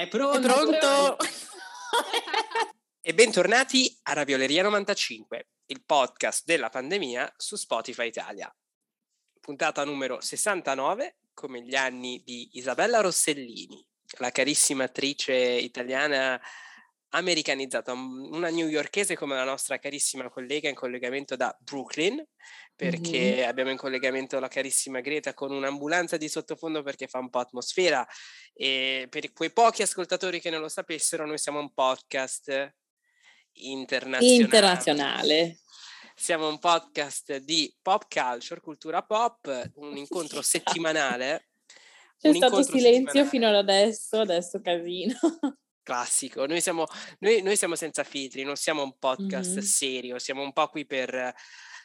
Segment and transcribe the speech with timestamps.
[0.00, 0.38] È pronto?
[0.38, 1.16] È pronto?
[3.02, 8.50] e bentornati a Ravioleria 95, il podcast della pandemia su Spotify Italia.
[9.38, 13.86] Puntata numero 69, come gli anni di Isabella Rossellini,
[14.20, 16.40] la carissima attrice italiana
[17.10, 22.24] americanizzata, una newyorkese come la nostra carissima collega in collegamento da Brooklyn,
[22.76, 23.48] perché mm-hmm.
[23.48, 28.06] abbiamo in collegamento la carissima Greta con un'ambulanza di sottofondo perché fa un po' atmosfera
[28.52, 32.74] e per quei pochi ascoltatori che non lo sapessero, noi siamo un podcast
[33.52, 34.42] internazionale.
[34.42, 35.58] Internazionale.
[36.14, 41.48] Siamo un podcast di pop culture, cultura pop, un incontro settimanale.
[42.18, 45.16] C'è un stato silenzio fino ad adesso, adesso casino
[45.90, 46.46] classico.
[46.46, 46.86] Noi siamo,
[47.18, 49.60] noi, noi siamo, senza filtri, non siamo un podcast mm-hmm.
[49.60, 51.34] serio, siamo un po' qui per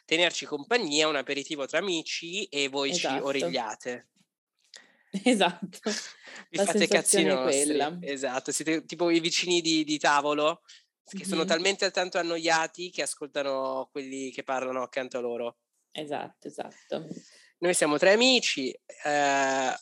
[0.04, 3.14] tenerci compagnia, un aperitivo tra amici e voi esatto.
[3.16, 4.08] ci origliate.
[5.24, 5.90] Esatto.
[6.50, 7.64] Vi La fate cazzi nostri.
[7.64, 7.96] Quella.
[8.02, 10.60] Esatto, siete tipo i vicini di, di tavolo
[11.04, 11.26] che mm-hmm.
[11.26, 15.56] sono talmente tanto annoiati che ascoltano quelli che parlano accanto a loro.
[15.90, 17.06] Esatto, esatto.
[17.58, 18.78] Noi siamo tre amici, eh,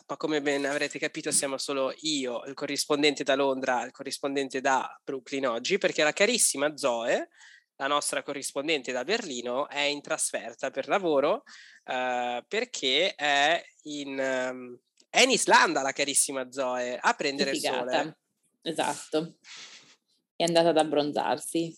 [0.07, 4.97] ma come ben avrete capito siamo solo io, il corrispondente da Londra, il corrispondente da
[5.03, 7.31] Brooklyn oggi, perché la carissima Zoe,
[7.75, 11.43] la nostra corrispondente da Berlino, è in trasferta per lavoro
[11.85, 14.79] eh, perché è in, um,
[15.11, 18.19] è in, Islanda la carissima Zoe a prendere il sole.
[18.63, 19.39] Esatto,
[20.37, 21.77] è andata ad abbronzarsi.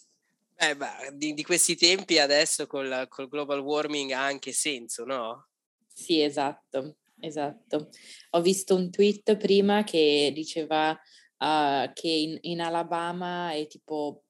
[0.57, 5.49] Eh, beh, di, di, questi tempi adesso col, col global warming ha anche senso, no?
[5.99, 7.89] Sì, esatto, esatto.
[8.33, 14.25] Ho visto un tweet prima che diceva uh, che in, in, Alabama è tipo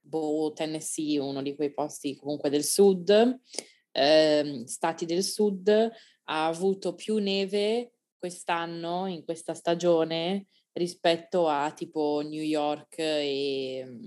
[0.00, 3.40] boh, Tennessee, uno di quei posti comunque del sud,
[3.90, 5.68] eh, stati del sud,
[6.24, 13.98] ha avuto più neve quest'anno, in questa stagione, rispetto a tipo New York e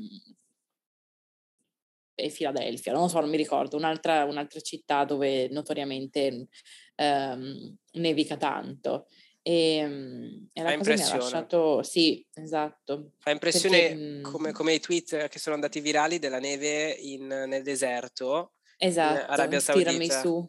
[2.13, 6.47] e Filadelfia, non so, non mi ricordo, un'altra, un'altra città dove notoriamente
[6.95, 9.07] ehm, nevica tanto.
[9.43, 9.77] E,
[10.53, 13.13] e la cosa mi ha lasciato, sì, esatto.
[13.17, 17.63] Fa impressione Perché, come, come, i tweet che sono andati virali della neve in, nel
[17.63, 18.53] deserto.
[18.77, 19.89] Esatto, in Arabia Saudita.
[19.89, 20.47] tirami su.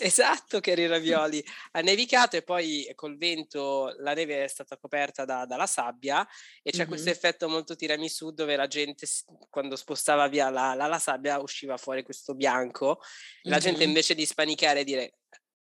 [0.00, 1.44] Esatto, che era i ravioli.
[1.72, 6.26] Ha nevicato e poi col vento la neve è stata coperta da, dalla sabbia
[6.62, 6.88] e c'è mm-hmm.
[6.88, 9.06] questo effetto molto tiramisù dove la gente
[9.50, 12.98] quando spostava via la, la, la sabbia usciva fuori questo bianco.
[12.98, 13.54] Mm-hmm.
[13.54, 15.12] La gente invece di spanicare e dire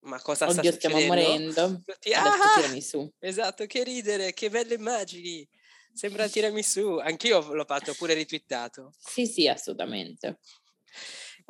[0.01, 1.81] ma cosa Oddio, sta stiamo morendo.
[1.85, 3.11] Tutti, ah, tiramisù.
[3.19, 5.47] Esatto, che ridere, che belle immagini.
[5.93, 6.97] Sembra tiramisù.
[6.97, 8.93] Anch'io l'ho fatto, pure ritwittato.
[8.97, 10.39] Sì, sì, assolutamente.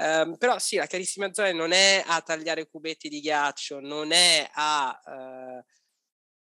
[0.02, 4.50] Um, però sì, la carissima Zoe non è a tagliare cubetti di ghiaccio, non è
[4.52, 5.00] a...
[5.06, 5.64] Uh,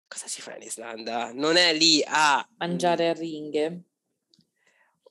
[0.07, 1.33] cosa si fa in Islanda?
[1.33, 2.49] Non è lì a...
[2.59, 3.83] Mangiare a ringhe.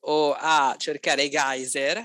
[0.01, 2.01] O a cercare i geyser,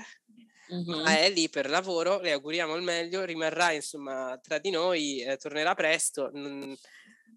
[0.73, 1.01] mm-hmm.
[1.03, 5.37] ma è lì per lavoro, le auguriamo il meglio, rimarrà insomma tra di noi, eh,
[5.37, 6.29] tornerà presto.
[6.33, 6.75] Non,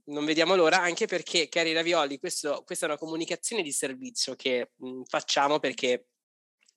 [0.06, 4.72] non vediamo l'ora, anche perché, cari ravioli, questo, questa è una comunicazione di servizio che
[4.74, 6.06] mh, facciamo perché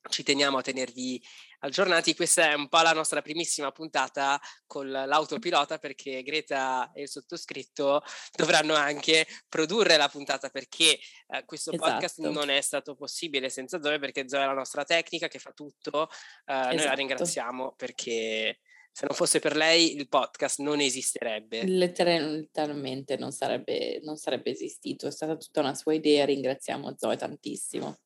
[0.08, 1.22] ci teniamo a tenervi
[1.60, 2.14] aggiornati.
[2.14, 8.02] Questa è un po' la nostra primissima puntata con l'autopilota perché Greta e il sottoscritto
[8.34, 10.98] dovranno anche produrre la puntata perché
[11.28, 11.90] eh, questo esatto.
[11.90, 15.52] podcast non è stato possibile senza Zoe perché Zoe è la nostra tecnica che fa
[15.52, 16.08] tutto.
[16.10, 16.66] Eh, esatto.
[16.66, 16.96] Noi la esatto.
[16.96, 18.60] ringraziamo perché
[18.94, 21.64] se non fosse per lei il podcast non esisterebbe.
[21.64, 27.96] Letteralmente non sarebbe, non sarebbe esistito, è stata tutta una sua idea, ringraziamo Zoe tantissimo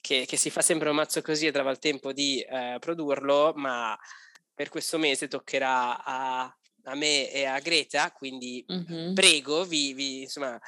[0.00, 3.52] che, che, si fa sempre un mazzo così e trova il tempo di eh, produrlo,
[3.56, 3.98] ma
[4.54, 9.14] per questo mese toccherà a, a me e a Greta, quindi mm-hmm.
[9.14, 10.60] prego, vi, vi, insomma,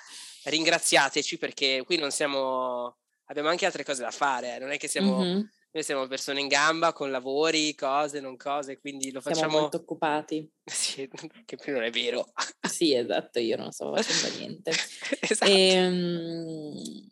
[0.44, 4.58] ringraziateci perché qui non siamo, abbiamo anche altre cose da fare, eh.
[4.58, 5.18] non è che siamo...
[5.18, 5.40] Mm-hmm.
[5.74, 9.48] Noi siamo persone in gamba con lavori, cose, non cose, quindi lo facciamo...
[9.48, 10.46] Siamo molto occupati.
[10.70, 11.08] Sì,
[11.46, 12.30] che più non è vero.
[12.60, 14.70] Sì, esatto, io non sto facendo niente.
[15.18, 15.50] esatto.
[15.50, 17.08] Ehm,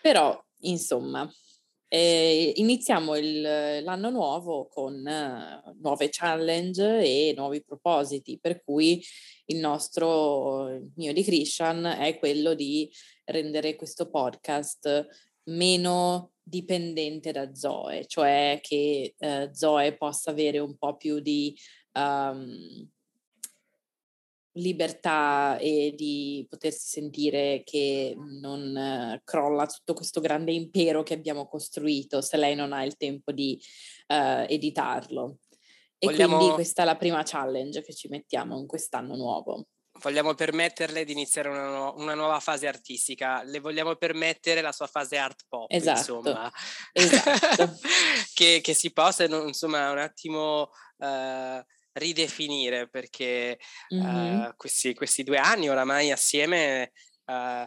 [0.00, 1.30] però Insomma,
[1.88, 9.02] eh, iniziamo il, l'anno nuovo con eh, nuove challenge e nuovi propositi, per cui
[9.46, 12.90] il nostro, il mio di Christian, è quello di
[13.24, 15.06] rendere questo podcast
[15.44, 21.56] meno dipendente da Zoe, cioè che eh, Zoe possa avere un po' più di
[21.92, 22.88] um,
[24.56, 31.46] libertà e di potersi sentire che non eh, crolla tutto questo grande impero che abbiamo
[31.46, 33.60] costruito se lei non ha il tempo di
[34.08, 35.38] uh, editarlo.
[35.98, 36.36] E Vogliamo...
[36.36, 39.68] quindi questa è la prima challenge che ci mettiamo in quest'anno nuovo.
[40.00, 44.86] vogliamo permetterle di iniziare una, nu- una, nuova fase artistica, le vogliamo permettere la sua
[44.86, 45.98] fase art pop, esatto.
[45.98, 46.52] insomma,
[46.92, 47.78] esatto.
[48.34, 51.64] che, che, si possa insomma un attimo uh,
[51.96, 53.58] ridefinire perché
[53.94, 54.38] mm-hmm.
[54.40, 56.92] uh, questi, questi, due anni oramai assieme
[57.26, 57.66] uh,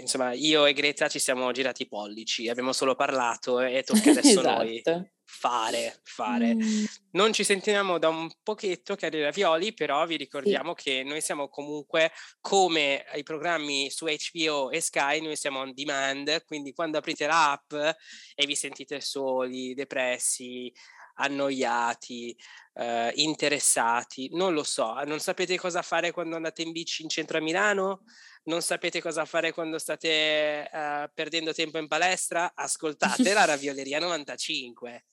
[0.00, 4.40] insomma, io e Greta ci siamo girati i pollici, abbiamo solo parlato e tocca adesso
[4.40, 4.62] esatto.
[4.62, 4.82] noi
[5.30, 6.54] fare, fare.
[6.54, 6.84] Mm.
[7.12, 10.84] Non ci sentiamo da un pochetto che arriva Violi, però vi ricordiamo sì.
[10.84, 16.44] che noi siamo comunque come i programmi su HBO e Sky, noi siamo on demand,
[16.44, 20.72] quindi quando aprite l'app e vi sentite soli, depressi,
[21.18, 22.36] annoiati,
[22.74, 27.38] eh, interessati, non lo so, non sapete cosa fare quando andate in bici in centro
[27.38, 28.02] a Milano?
[28.48, 35.04] non sapete cosa fare quando state uh, perdendo tempo in palestra, ascoltate la Ravioleria 95.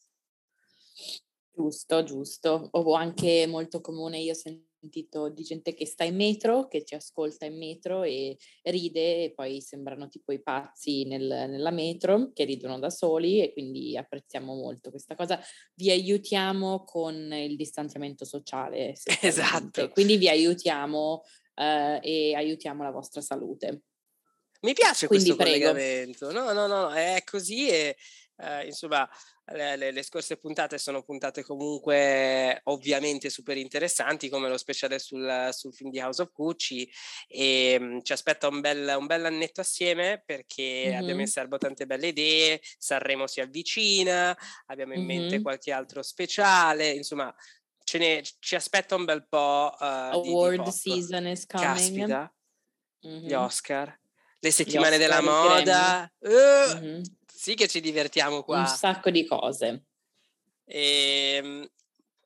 [1.53, 2.69] Giusto, giusto.
[2.71, 4.35] O anche molto comune, io ho
[4.85, 9.33] sentito di gente che sta in metro, che ci ascolta in metro e ride e
[9.33, 14.53] poi sembrano tipo i pazzi nel, nella metro che ridono da soli e quindi apprezziamo
[14.53, 15.39] molto questa cosa.
[15.73, 18.93] Vi aiutiamo con il distanziamento sociale.
[19.25, 19.89] Esatto.
[19.89, 21.23] Quindi vi aiutiamo
[21.55, 23.81] eh, e aiutiamo la vostra salute.
[24.61, 25.71] Mi piace Quindi, questo prego.
[25.71, 27.95] collegamento, no, no, no, è così e
[28.37, 29.09] eh, insomma
[29.53, 35.49] le, le, le, scorse puntate sono puntate comunque ovviamente super interessanti come lo speciale sul,
[35.51, 36.89] sul film di House of Gucci
[37.27, 41.01] e mh, ci aspetta un bel, un bel annetto assieme perché mm-hmm.
[41.01, 44.35] abbiamo in serbo tante belle idee, Sanremo si avvicina,
[44.65, 45.19] abbiamo in mm-hmm.
[45.19, 47.33] mente qualche altro speciale, insomma
[47.85, 49.73] ce ne, ci aspetta un bel po'.
[49.79, 51.67] Uh, Award di, di season is coming.
[51.67, 52.35] Caspita,
[53.07, 53.25] mm-hmm.
[53.27, 53.97] gli Oscar,
[54.39, 56.11] le settimane Oscar, della moda.
[56.19, 57.01] Uh.
[57.35, 58.59] Sì che ci divertiamo qua.
[58.59, 59.87] Un sacco di cose.
[60.63, 61.69] E, ehm,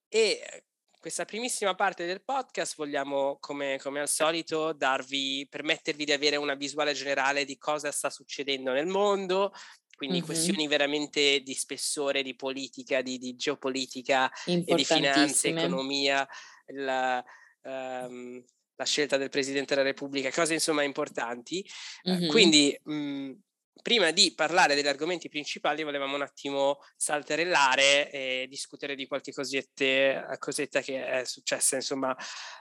[0.08, 0.64] e
[1.00, 6.54] questa primissima parte del podcast vogliamo, come, come, al solito, darvi, permettervi di avere una
[6.54, 9.52] visuale generale di cosa sta succedendo nel mondo,
[9.96, 10.26] quindi mm-hmm.
[10.26, 16.28] questioni veramente di spessore, di politica, di, di geopolitica e di finanza, economia,
[16.68, 17.24] la,
[17.64, 18.44] um,
[18.76, 21.66] la, scelta del Presidente della Repubblica, cose insomma importanti.
[22.08, 22.30] Mm-hmm.
[22.30, 23.42] quindi mh, mhmm,
[23.82, 30.38] prima di parlare degli argomenti principali volevamo un attimo salterellare e discutere di qualche cosetta,
[30.38, 32.16] cosetta che è successa insomma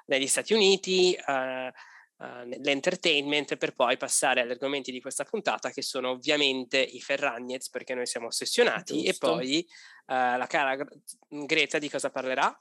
[0.07, 1.17] negli Stati Uniti.
[1.27, 1.71] Uh,
[2.19, 7.71] uh, l'entertainment per poi passare agli argomenti di questa puntata che sono ovviamente i Ferragnez
[7.71, 9.11] perché noi siamo ossessionati Giusto.
[9.11, 9.67] e poi
[10.07, 10.77] uh, la cara
[11.29, 12.61] Greta di cosa parlerà?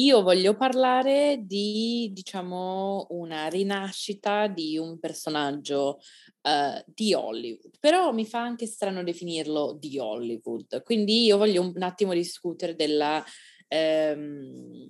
[0.00, 5.98] Io voglio parlare di, diciamo, una rinascita di un personaggio
[6.42, 11.82] uh, di Hollywood, però mi fa anche strano definirlo di Hollywood, quindi io voglio un,
[11.82, 13.22] attimo discutere della
[13.68, 14.86] ehm,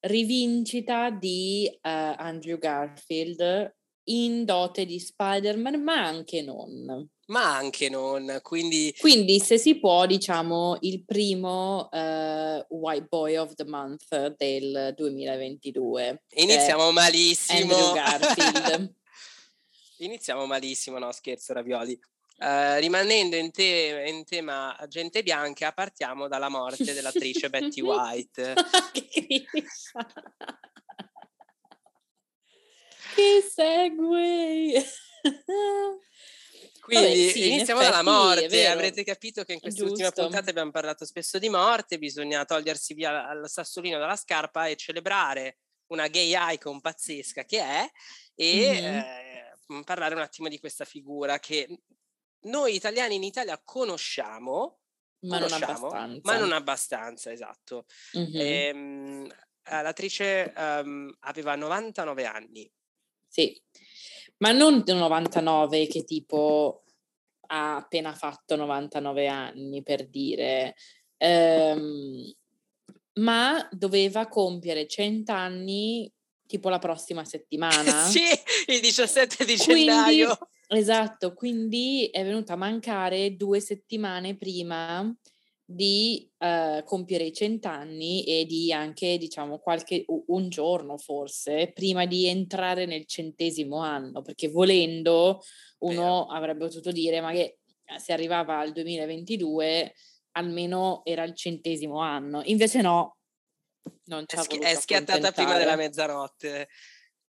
[0.00, 3.74] rivincita di uh, Andrew Garfield
[4.08, 7.08] in dote di Spider-Man, ma anche non.
[7.26, 8.94] Ma anche non, quindi...
[8.98, 16.22] Quindi se si può, diciamo, il primo uh, White Boy of the Month del 2022.
[16.34, 17.74] Iniziamo malissimo.
[17.74, 18.94] Andrew Garfield.
[19.98, 21.98] Iniziamo malissimo, no scherzo, Ravioli.
[22.38, 28.54] Uh, rimanendo in, te- in, tema gente bianca, partiamo dalla morte dell'attrice Betty White.
[33.14, 34.84] che segue!
[36.86, 38.68] Quindi Vabbè, sì, iniziamo dalla morte.
[38.68, 40.22] Avrete capito che in quest'ultima Giusto.
[40.22, 41.98] puntata abbiamo parlato spesso di morte.
[41.98, 47.90] Bisogna togliersi via il sassolino dalla scarpa e celebrare una gay icon pazzesca che è
[48.36, 49.78] e mm-hmm.
[49.78, 51.80] eh, parlare un attimo di questa figura che
[52.42, 54.78] noi italiani in Italia conosciamo,
[55.22, 56.20] ma conosciamo, non abbastanza.
[56.22, 57.86] Ma non abbastanza, esatto.
[58.16, 58.40] Mm-hmm.
[58.40, 62.72] Ehm, eh, l'attrice um, aveva 99 anni.
[63.26, 63.60] Sì,
[64.38, 66.82] ma non 99 che tipo
[67.48, 70.74] ha appena fatto 99 anni, per dire,
[71.16, 72.32] ehm,
[73.14, 76.10] ma doveva compiere 100 anni
[76.46, 78.04] tipo la prossima settimana.
[78.06, 78.24] sì,
[78.66, 80.36] il 17 di gennaio.
[80.68, 85.14] Esatto, quindi è venuta a mancare due settimane prima
[85.68, 92.26] di uh, compiere i cent'anni e di anche, diciamo, qualche, un giorno forse, prima di
[92.26, 95.42] entrare nel centesimo anno, perché volendo
[95.78, 96.26] uno Vero.
[96.26, 99.92] avrebbe potuto dire ma che eh, se arrivava al 2022
[100.32, 103.16] almeno era il centesimo anno, invece no,
[104.04, 106.68] non ci è, schi- è schiattata prima della mezzanotte.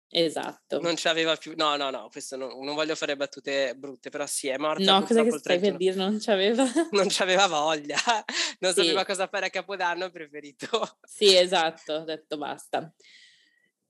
[0.08, 0.80] Esatto.
[0.80, 4.48] Non c'aveva più, no, no, no, questo non, non voglio fare battute brutte, però sì,
[4.48, 4.98] è morta.
[4.98, 5.94] No, cosa che stai per dire?
[5.96, 6.64] Non c'aveva.
[6.92, 7.98] non c'aveva voglia,
[8.60, 8.82] non sì.
[8.82, 10.98] sapeva cosa fare a Capodanno, ha preferito.
[11.02, 12.92] Sì, esatto, ho detto basta.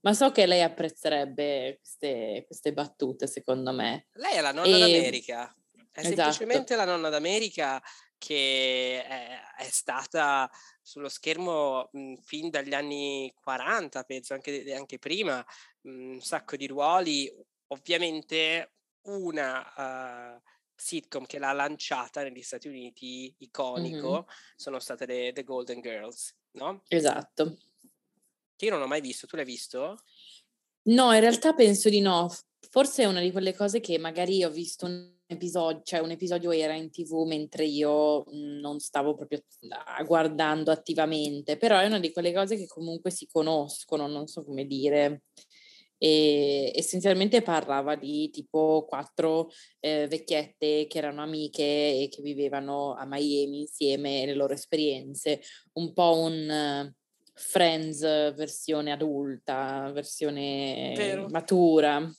[0.00, 4.06] Ma so che lei apprezzerebbe queste, queste battute, secondo me.
[4.12, 4.78] Lei è la nonna e...
[4.78, 5.54] d'America.
[5.90, 6.14] È esatto.
[6.14, 7.82] semplicemente la nonna d'America
[8.18, 15.44] che è, è stata sullo schermo mh, fin dagli anni 40, penso anche, anche prima,
[15.86, 17.32] un sacco di ruoli.
[17.68, 20.40] Ovviamente una uh,
[20.74, 24.36] sitcom che l'ha lanciata negli Stati Uniti, iconico, mm-hmm.
[24.54, 26.82] sono state le, The Golden Girls, no?
[26.88, 27.56] Esatto.
[28.54, 29.98] Che io non ho mai visto, tu l'hai visto?
[30.84, 32.32] No, in realtà penso di no.
[32.70, 36.52] Forse è una di quelle cose che magari ho visto un episodio, cioè un episodio
[36.52, 39.42] era in tv mentre io non stavo proprio
[40.04, 44.64] guardando attivamente, però è una di quelle cose che comunque si conoscono, non so come
[44.66, 45.22] dire.
[45.98, 49.48] E essenzialmente parlava di tipo quattro
[49.80, 55.40] eh, vecchiette che erano amiche e che vivevano a Miami insieme le loro esperienze,
[55.74, 56.92] un po' un
[57.38, 58.00] Friends
[58.34, 61.28] versione adulta, versione Vero.
[61.28, 62.10] matura.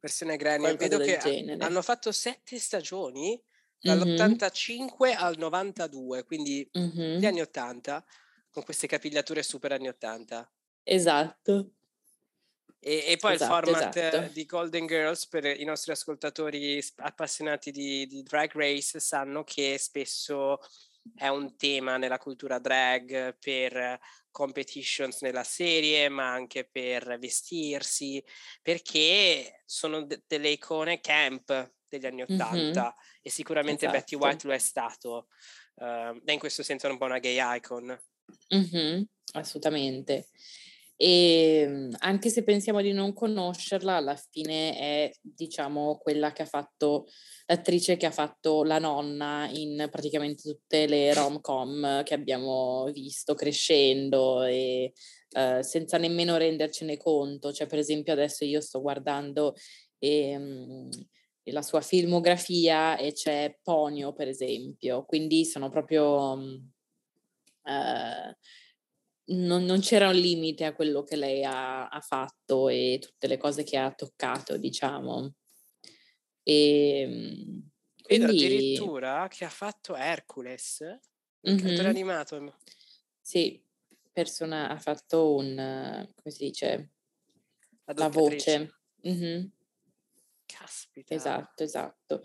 [0.00, 0.76] Versione Granny.
[0.76, 1.64] Vedo che genere.
[1.64, 3.40] hanno fatto sette stagioni
[3.80, 5.16] dall'85 mm-hmm.
[5.18, 7.18] al 92, quindi mm-hmm.
[7.18, 8.04] gli anni 80,
[8.50, 10.52] con queste capigliature super anni 80.
[10.82, 11.70] Esatto.
[12.86, 14.32] E, e poi esatto, il format esatto.
[14.34, 20.58] di Golden Girls per i nostri ascoltatori appassionati di, di drag race sanno che spesso
[21.16, 23.98] è un tema nella cultura drag per
[24.30, 28.22] competitions nella serie, ma anche per vestirsi,
[28.60, 33.22] perché sono de- delle icone camp degli anni Ottanta mm-hmm.
[33.22, 33.98] e sicuramente esatto.
[33.98, 35.28] Betty White lo è stato.
[35.76, 37.98] Uh, in questo senso è un po' una gay icon.
[38.54, 39.02] Mm-hmm.
[39.32, 40.28] Assolutamente.
[40.96, 46.46] E ehm, anche se pensiamo di non conoscerla, alla fine è, diciamo, quella che ha
[46.46, 47.06] fatto,
[47.46, 54.44] l'attrice che ha fatto la nonna in praticamente tutte le rom-com che abbiamo visto crescendo
[54.44, 54.92] e
[55.36, 57.52] uh, senza nemmeno rendercene conto.
[57.52, 59.54] Cioè, per esempio, adesso io sto guardando
[59.98, 60.88] ehm,
[61.48, 66.62] la sua filmografia e c'è Ponio, per esempio, quindi sono proprio...
[67.66, 68.32] Uh,
[69.26, 73.36] non, non, c'era un limite a quello che lei ha, ha, fatto e tutte le
[73.38, 75.34] cose che ha toccato, diciamo.
[76.42, 77.70] E, ehm,
[78.02, 78.24] quindi...
[78.24, 80.80] addirittura che ha fatto Hercules,
[81.40, 81.66] un mm-hmm.
[81.66, 82.56] cartone animato.
[83.20, 83.62] Sì,
[84.12, 86.90] persona, ha fatto un, come si dice,
[87.84, 88.74] la, la voce.
[89.06, 89.44] Mm-hmm.
[90.46, 91.14] Caspita.
[91.14, 92.22] Esatto, esatto.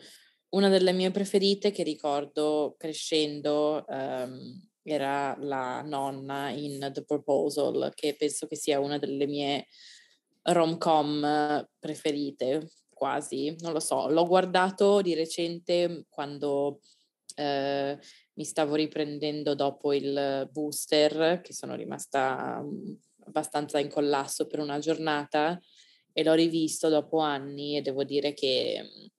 [0.49, 8.15] Una delle mie preferite che ricordo crescendo um, era la nonna in The Proposal, che
[8.17, 9.67] penso che sia una delle mie
[10.43, 14.09] rom-com preferite, quasi, non lo so.
[14.09, 16.81] L'ho guardato di recente quando
[17.35, 17.97] eh,
[18.33, 22.93] mi stavo riprendendo dopo il booster, che sono rimasta mm,
[23.25, 25.59] abbastanza in collasso per una giornata
[26.11, 29.11] e l'ho rivisto dopo anni e devo dire che,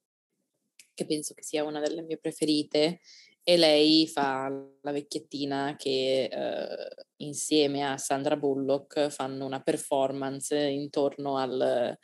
[0.92, 3.00] che penso che sia una delle mie preferite
[3.42, 4.48] e lei fa
[4.82, 11.96] la vecchiettina che eh, insieme a Sandra Bullock fanno una performance intorno al,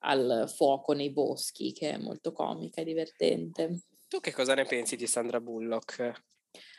[0.00, 3.80] al, fuoco nei boschi che è molto comica e divertente.
[4.08, 6.00] Tu che cosa ne pensi di Sandra Bullock?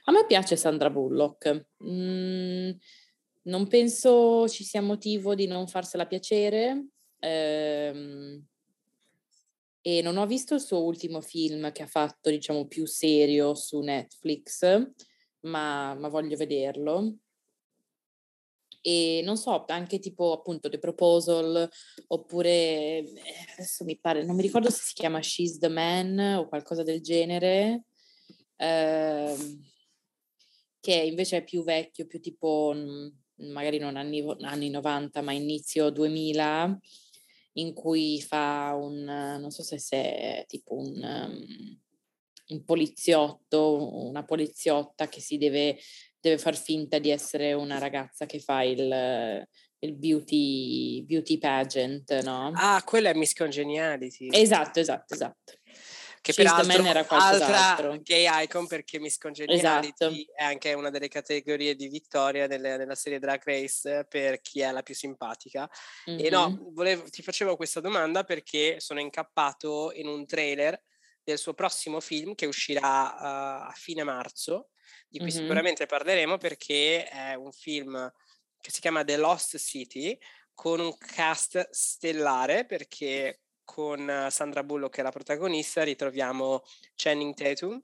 [0.06, 1.68] A me piace Sandra Bullock.
[1.84, 2.72] Mm,
[3.44, 6.88] non penso ci sia motivo di non farsela piacere.
[7.20, 8.41] Eh,
[9.98, 13.79] e non ho visto il suo ultimo film che ha fatto, diciamo, più serio su
[13.79, 14.62] Netflix,
[15.41, 17.15] ma, ma voglio vederlo.
[18.81, 21.67] E non so, anche tipo appunto The Proposal,
[22.08, 23.05] oppure eh,
[23.53, 27.01] adesso mi pare, non mi ricordo se si chiama She's the Man o qualcosa del
[27.01, 27.86] genere,
[28.58, 29.36] eh,
[30.79, 33.08] che invece è più vecchio, più tipo mm,
[33.51, 36.79] magari non anni, anni 90, ma inizio 2000
[37.60, 41.80] in cui fa un, non so se è tipo un, um,
[42.48, 45.78] un poliziotto, una poliziotta che si deve,
[46.20, 49.48] deve, far finta di essere una ragazza che fa il,
[49.80, 52.51] il beauty, beauty pageant, no?
[52.56, 54.28] Ah, quella è Miss Congeniality.
[54.32, 55.59] Esatto, esatto, esatto
[56.21, 60.33] che peraltro era altra gay icon perché Miss Congeniality esatto.
[60.35, 64.71] è anche una delle categorie di vittoria nelle, nella serie Drag Race per chi è
[64.71, 65.69] la più simpatica.
[66.09, 66.25] Mm-hmm.
[66.25, 70.81] E no, volevo, ti facevo questa domanda perché sono incappato in un trailer
[71.23, 74.69] del suo prossimo film che uscirà uh, a fine marzo,
[75.07, 75.38] di cui mm-hmm.
[75.38, 78.11] sicuramente parleremo perché è un film
[78.59, 80.17] che si chiama The Lost City
[80.53, 86.63] con un cast stellare perché con Sandra Bullock che è la protagonista ritroviamo
[86.95, 87.79] Channing Tatum,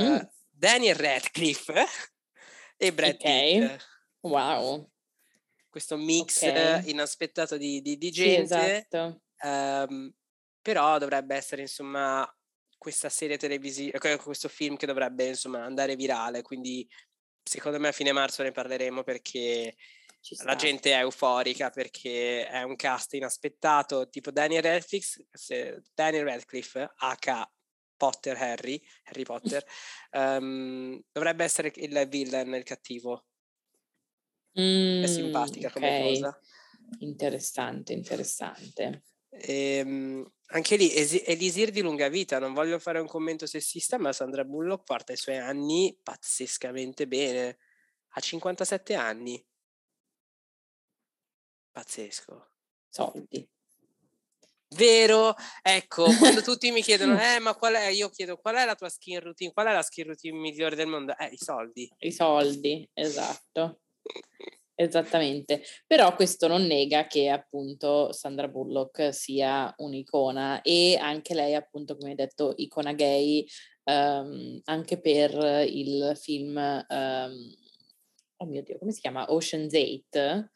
[0.00, 0.02] mm.
[0.02, 1.84] uh, Daniel Radcliffe
[2.78, 3.60] e Brad okay.
[3.60, 3.86] Pitt.
[4.20, 4.90] Wow.
[5.68, 6.88] questo mix okay.
[6.88, 8.58] inaspettato di, di, di gente.
[8.58, 9.20] Sì, esatto.
[9.42, 10.10] Um,
[10.62, 12.26] però dovrebbe essere insomma
[12.78, 16.88] questa serie televisiva, questo film che dovrebbe insomma andare virale, quindi
[17.42, 19.74] secondo me a fine marzo ne parleremo perché
[20.44, 27.48] la gente è euforica perché è un cast inaspettato, tipo Daniel Radcliffe, Daniel Radcliffe H.
[27.96, 29.64] Potter Harry, Harry Potter,
[30.12, 33.26] um, dovrebbe essere il villain, il cattivo.
[34.60, 35.72] Mm, è simpatica okay.
[35.72, 36.40] come cosa.
[36.98, 39.04] Interessante, interessante.
[39.30, 44.12] E, um, anche lì, Elisir di lunga vita, non voglio fare un commento sessista, ma
[44.12, 47.58] Sandra Bullock porta i suoi anni pazzescamente bene.
[48.16, 49.44] Ha 57 anni.
[51.74, 52.50] Pazzesco.
[52.88, 53.44] Soldi.
[54.76, 55.34] Vero?
[55.60, 57.88] Ecco, quando tutti mi chiedono, eh, ma qual è?
[57.88, 59.52] Io chiedo, qual è la tua skin routine?
[59.52, 61.16] Qual è la skin routine migliore del mondo?
[61.18, 61.90] Eh, i soldi.
[61.98, 63.80] I soldi, esatto.
[64.76, 71.96] Esattamente, però questo non nega che appunto Sandra Bullock sia un'icona e anche lei appunto
[71.96, 73.46] come hai detto icona gay
[73.84, 77.54] um, anche per il film um,
[78.38, 80.50] oh mio dio come si chiama Ocean's 8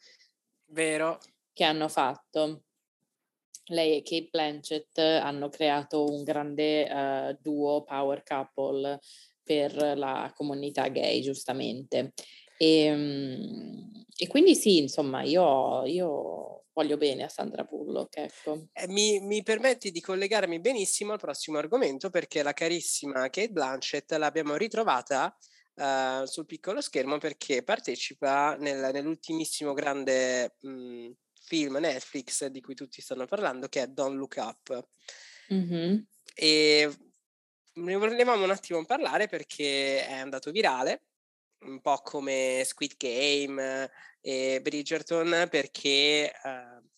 [0.69, 1.19] vero.
[1.53, 2.63] che hanno fatto.
[3.65, 8.99] Lei e Kate Blanchett hanno creato un grande uh, duo power couple
[9.43, 12.13] per la comunità gay giustamente.
[12.57, 18.67] E, ehm, e quindi sì, insomma, io, io voglio bene a Sandra Bullock, ecco.
[18.73, 24.11] Eh, mi, mi, permetti di collegarmi benissimo al prossimo argomento perché la carissima Kate Blanchett
[24.13, 25.35] l'abbiamo ritrovata
[25.79, 32.75] uh, sul piccolo schermo perché partecipa nel, nell'ultimissimo grande mh, mhmm, film Netflix di cui
[32.75, 34.87] tutti stanno parlando che è Don't Look Up.
[35.53, 35.97] Mm-hmm.
[36.35, 36.97] E
[37.73, 41.03] ne volevamo un attimo parlare perché è andato virale
[41.61, 46.88] un po' come Squid Game e Bridgerton perché uh,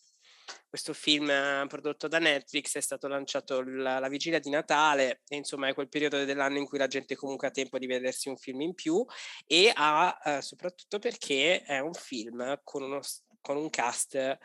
[0.71, 1.27] questo film
[1.67, 5.89] prodotto da Netflix è stato lanciato la, la, vigilia di Natale e insomma è quel
[5.89, 9.05] periodo dell'anno in cui la gente comunque ha tempo di vedersi un film in più
[9.45, 13.01] e ha uh, soprattutto perché è un film con, uno,
[13.41, 14.38] con un cast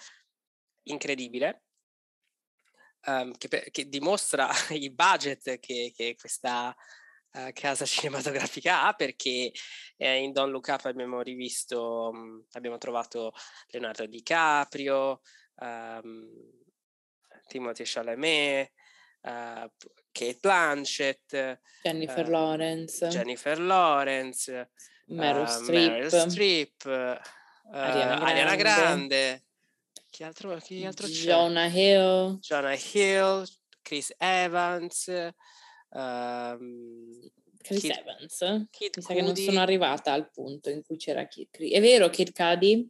[0.83, 1.63] incredibile
[3.07, 6.75] um, che, che, dimostra il budget che, che questa
[7.35, 9.53] uh, casa cinematografica ha perché
[9.97, 13.33] eh, in Don Look Up abbiamo rivisto, mhmm, abbiamo trovato
[13.69, 15.21] Leonardo DiCaprio,
[15.61, 16.29] um,
[17.49, 18.71] Timothy Chalamet,
[19.23, 19.69] uh,
[20.13, 24.69] Kate Blanchett, Jennifer uh, Lawrence, Jennifer Lawrence,
[25.11, 27.21] Meryl Streep, Meryl Streep
[27.73, 28.25] Ariana Grande.
[28.25, 29.43] Ariana Grande.
[30.11, 31.13] Chi altro, chi altro c'è?
[31.13, 32.39] Jonah Hill.
[32.41, 33.47] Jonah Hill,
[33.83, 35.11] Chris Evans,
[35.97, 37.31] Um,
[37.63, 38.69] Chris Kid, Evans?
[38.71, 42.11] Kid Mi sa che non sono arrivata al punto in cui c'era Kid È vero
[42.11, 42.89] Kid Cudi?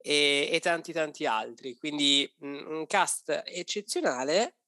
[0.00, 1.76] E, e, tanti tanti altri.
[1.76, 4.58] Quindi un cast eccezionale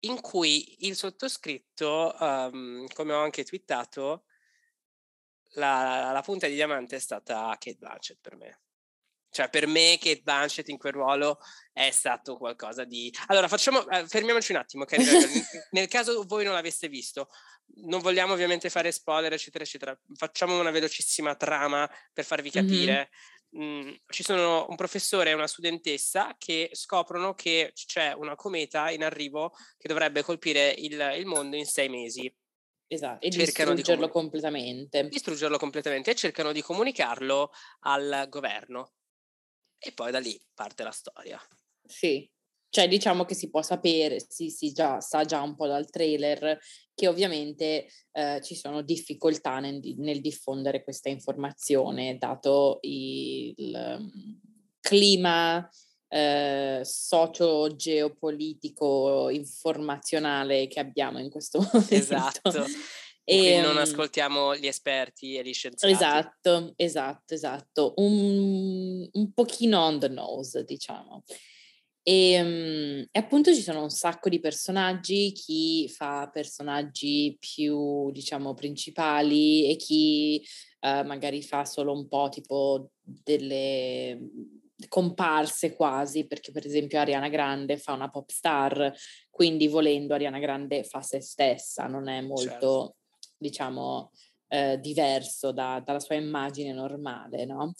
[0.00, 4.24] in cui il sottoscritto, um, come ho anche twittato,
[5.52, 8.60] la, la, punta di diamante è stata Kate Blanchett per me.
[9.30, 11.38] Cioè, per me Kate Blanchett in quel ruolo
[11.72, 13.12] è stato qualcosa di...
[13.26, 13.86] Allora, facciamo...
[13.88, 14.98] Eh, fermiamoci un attimo, okay?
[15.72, 17.28] Nel caso voi non l'aveste visto,
[17.86, 19.98] non vogliamo ovviamente fare spoiler, eccetera, eccetera.
[20.14, 22.92] Facciamo una velocissima trama per farvi capire.
[22.92, 23.37] Mm-hmm.
[23.56, 29.02] Mm, ci sono un professore e una studentessa che scoprono che c'è una cometa in
[29.02, 32.32] arrivo che dovrebbe colpire il, il mondo in sei mesi.
[32.90, 35.08] Esatto, e cercano distruggerlo di comun- completamente.
[35.08, 38.92] Distruggerlo completamente e cercano di comunicarlo al governo
[39.78, 41.40] e poi da lì parte la storia.
[41.84, 42.30] Sì,
[42.70, 46.58] cioè diciamo che si può sapere, si, si già, sa già un po' dal trailer
[46.94, 54.32] che ovviamente eh, ci sono difficoltà nel, nel, diffondere questa informazione dato il, mm,
[54.80, 55.66] clima
[56.08, 61.94] eh, socio-geopolitico informazionale che abbiamo in questo momento.
[61.94, 62.64] Esatto.
[63.24, 65.92] E non ehm ascoltiamo gli esperti e gli scienziati.
[65.92, 67.92] Esatto, esatto, esatto.
[67.96, 71.24] Un, un pochino on the nose, diciamo.
[72.08, 78.54] E, ehm, e, appunto ci sono un sacco di personaggi, chi fa personaggi più, diciamo,
[78.54, 80.42] principali e chi
[80.80, 84.18] uh, magari fa solo un po' tipo delle
[84.88, 88.90] comparse quasi, perché per esempio Ariana Grande fa una pop star,
[89.28, 92.42] quindi volendo Ariana Grande fa se stessa, non è molto...
[92.42, 92.92] Certo
[93.38, 94.10] diciamo,
[94.48, 97.72] eh, diverso da, dalla sua immagine normale, no?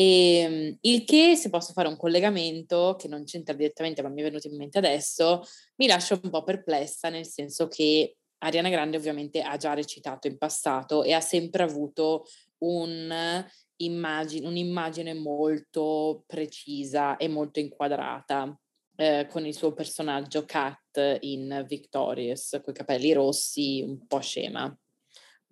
[0.00, 4.22] E ehm, il che, se posso fare un collegamento che non c'entra direttamente, ma mi
[4.22, 5.42] è venuto in mente adesso,
[5.76, 10.38] mi lascia un po' perplessa, nel senso che Ariana Grande ovviamente ha già recitato in
[10.38, 12.24] passato e ha sempre avuto
[12.60, 13.44] un
[13.76, 18.58] immagine, un'immagine molto precisa e molto inquadrata
[18.96, 24.74] eh, con il suo personaggio Kat in Victorious, con i capelli rossi, un po' scema.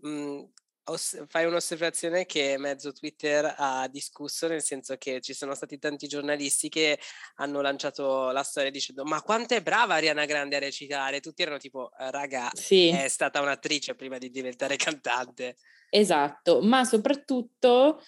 [0.06, 0.40] Mm,
[0.90, 6.06] oss- fai un'osservazione che mezzo Twitter ha discusso, nel senso che ci sono stati tanti
[6.06, 6.98] giornalisti che
[7.36, 11.20] hanno lanciato la storia dicendo ma quanto è brava Ariana Grande a recitare?
[11.20, 12.88] Tutti erano tipo, raga, sì.
[12.88, 15.56] è stata un'attrice prima di diventare cantante.
[15.90, 18.02] Esatto, ma soprattutto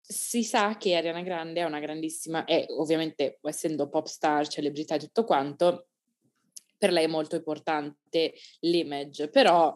[0.00, 4.98] si sa che Ariana Grande è una grandissima, e ovviamente essendo pop star, celebrità e
[4.98, 5.88] tutto quanto,
[6.76, 9.74] per lei è molto importante l'image, però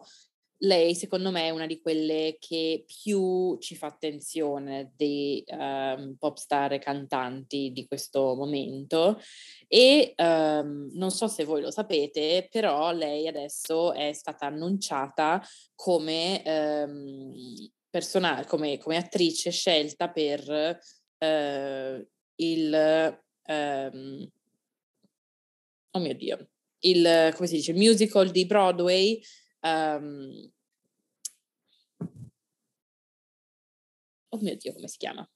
[0.59, 6.37] lei secondo me è una di quelle che più ci fa attenzione dei um, pop
[6.37, 9.19] star e cantanti di questo momento
[9.67, 15.41] e um, non so se voi lo sapete, però lei adesso è stata annunciata
[15.75, 17.33] come, um,
[17.89, 20.77] persona- come, come attrice scelta per
[21.19, 23.17] uh, il...
[25.91, 29.21] oh mio Dio, il, come si dice, musical di Broadway
[29.61, 30.51] Um,
[34.29, 35.29] oh mio Dio, come si chiama?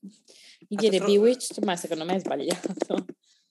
[0.00, 3.06] Mi viene tro- Bewitched, ma secondo me è sbagliato.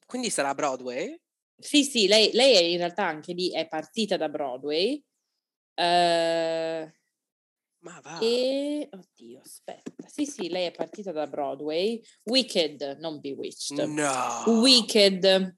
[0.05, 1.19] Quindi sarà Broadway?
[1.57, 5.03] Sì, sì, lei, lei è in realtà anche lì è partita da Broadway.
[5.75, 6.91] Uh,
[7.79, 8.19] ma va.
[8.19, 10.07] E, oddio, aspetta.
[10.07, 12.01] Sì, sì, lei è partita da Broadway.
[12.23, 13.77] Wicked, non Bewitched.
[13.79, 14.43] No.
[14.59, 15.55] Wicked.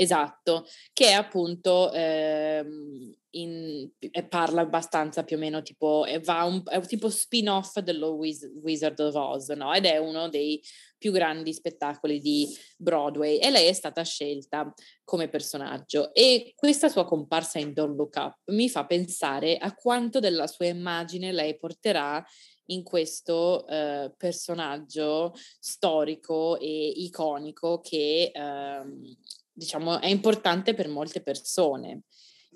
[0.00, 3.90] Esatto, che appunto ehm, in,
[4.28, 9.00] parla abbastanza più o meno tipo, va un, è un tipo spin-off dello Wiz, Wizard
[9.00, 9.74] of Oz, no?
[9.74, 10.62] Ed è uno dei
[10.96, 17.04] più grandi spettacoli di Broadway e lei è stata scelta come personaggio e questa sua
[17.04, 22.24] comparsa in Don't Look Up mi fa pensare a quanto della sua immagine lei porterà
[22.70, 29.16] in questo eh, personaggio storico e iconico che ehm,
[29.58, 32.02] diciamo, è importante per molte persone.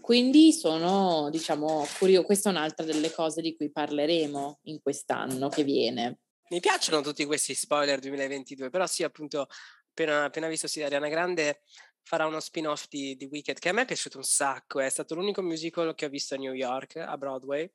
[0.01, 5.65] Quindi sono, diciamo, curioso, questa è un'altra delle cose di cui parleremo in quest'anno che
[5.65, 6.21] viene.
[6.49, 9.47] Mi piacciono tutti questi spoiler 2022, però sì, appunto,
[9.91, 11.63] appena, appena visto sì, Ariana Grande
[12.03, 15.15] farà uno spin-off di, di Wicked, che a me è piaciuto un sacco, è stato
[15.15, 17.71] l'unico musical che ho visto a New York, a Broadway.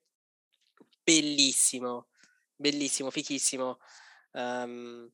[1.02, 2.08] Bellissimo,
[2.56, 3.80] bellissimo, fichissimo.
[4.32, 5.10] Um,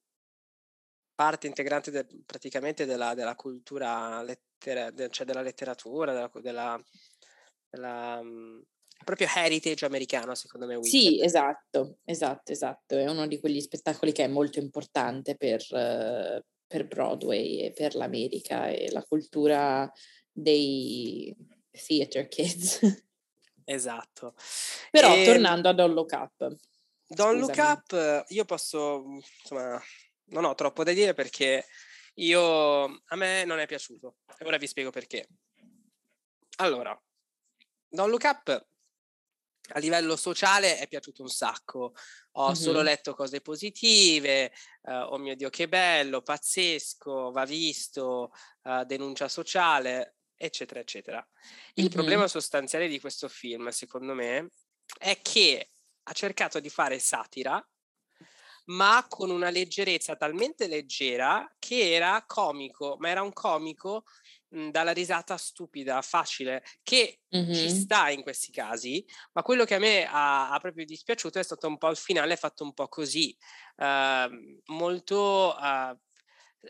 [1.16, 6.84] parte integrante de, praticamente della, della cultura, lettera, de, cioè della letteratura, della, della,
[7.70, 8.64] della um,
[9.04, 10.76] proprio heritage americano, secondo me.
[10.76, 11.04] Weekend.
[11.04, 12.98] Sì, esatto, esatto, esatto.
[12.98, 15.64] È uno di quegli spettacoli che è molto importante per,
[16.68, 19.92] per Broadway e per l'America e la cultura
[20.32, 21.36] dei
[21.72, 22.80] theater kids.
[23.66, 24.34] Esatto.
[24.92, 25.26] Però e...
[25.26, 26.56] tornando a Don't Look Up.
[27.08, 29.04] Don't Look Up, io posso,
[29.42, 29.80] insomma,
[30.34, 31.66] non ho troppo da dire perché
[32.16, 34.18] io, a me non è piaciuto.
[34.38, 35.28] E ora vi spiego perché.
[36.58, 37.00] Allora,
[37.88, 38.68] Don't Look Up
[39.70, 41.94] a livello sociale è piaciuto un sacco.
[42.34, 42.54] Ho mm-hmm.
[42.54, 48.32] solo letto cose positive, uh, oh mio Dio che bello, pazzesco, va visto,
[48.64, 51.26] uh, denuncia sociale, eccetera, eccetera.
[51.76, 51.94] Il mm-hmm.
[51.94, 54.50] problema sostanziale di questo film, secondo me,
[55.00, 55.70] è che
[56.04, 57.66] ha cercato di fare satira
[58.66, 64.04] ma con una leggerezza talmente leggera che era comico, ma era un comico
[64.50, 67.54] mh, dalla risata stupida, facile, che mm-hmm.
[67.54, 71.44] ci sta in questi casi, ma quello che a me ha, ha, proprio dispiaciuto è
[71.44, 73.36] stato un po' il finale fatto un po' così,
[73.78, 75.56] uh, molto...
[75.60, 75.98] Uh,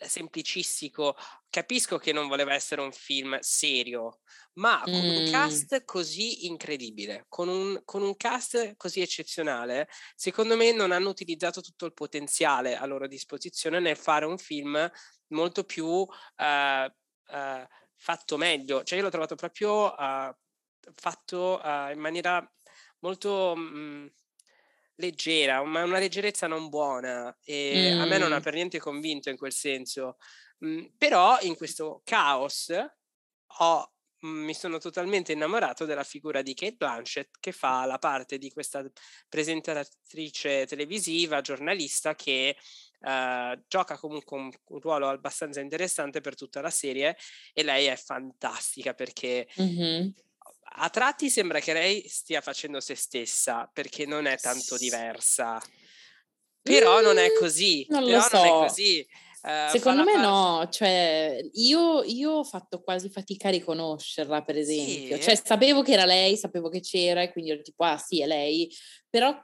[0.01, 1.15] semplicistico.
[1.53, 4.21] Capisco che non voleva essere un film serio,
[4.53, 5.17] ma con mm.
[5.17, 11.09] un cast così incredibile, con un, con un, cast così eccezionale, secondo me non hanno
[11.09, 14.91] utilizzato tutto il potenziale a loro disposizione nel fare un film
[15.27, 18.81] molto più uh, uh, fatto meglio.
[18.81, 20.35] Cioè io l'ho trovato proprio uh,
[20.95, 22.51] fatto in maniera
[23.01, 23.55] molto...
[23.55, 24.07] Mh, mm,
[24.95, 27.99] leggera, ma una leggerezza non buona e mm.
[27.99, 30.17] a me non ha per niente convinto in quel senso.
[30.65, 32.71] Mm, però in questo caos
[33.59, 33.93] ho
[34.25, 38.49] mm, mi sono totalmente innamorato della figura di Kate Blanchett che fa la parte di
[38.51, 38.83] questa
[39.27, 42.55] presentatrice televisiva, giornalista che
[42.99, 47.17] uh, gioca comunque un, un, ruolo abbastanza interessante per tutta la serie
[47.51, 50.09] e lei è fantastica perché mm-hmm
[50.75, 55.61] a tratti sembra che lei stia facendo se stessa perché non è tanto diversa.
[56.61, 57.85] Però mm, non è così.
[57.89, 58.37] Non lo so.
[58.37, 59.07] Non è così.
[59.43, 60.27] Uh, Secondo me parte...
[60.27, 65.17] no, cioè io, io, ho fatto quasi fatica a riconoscerla, per esempio.
[65.17, 65.21] Sì.
[65.21, 68.25] Cioè sapevo che era lei, sapevo che c'era e quindi ero tipo, ah sì, è
[68.25, 68.73] lei.
[69.09, 69.37] Però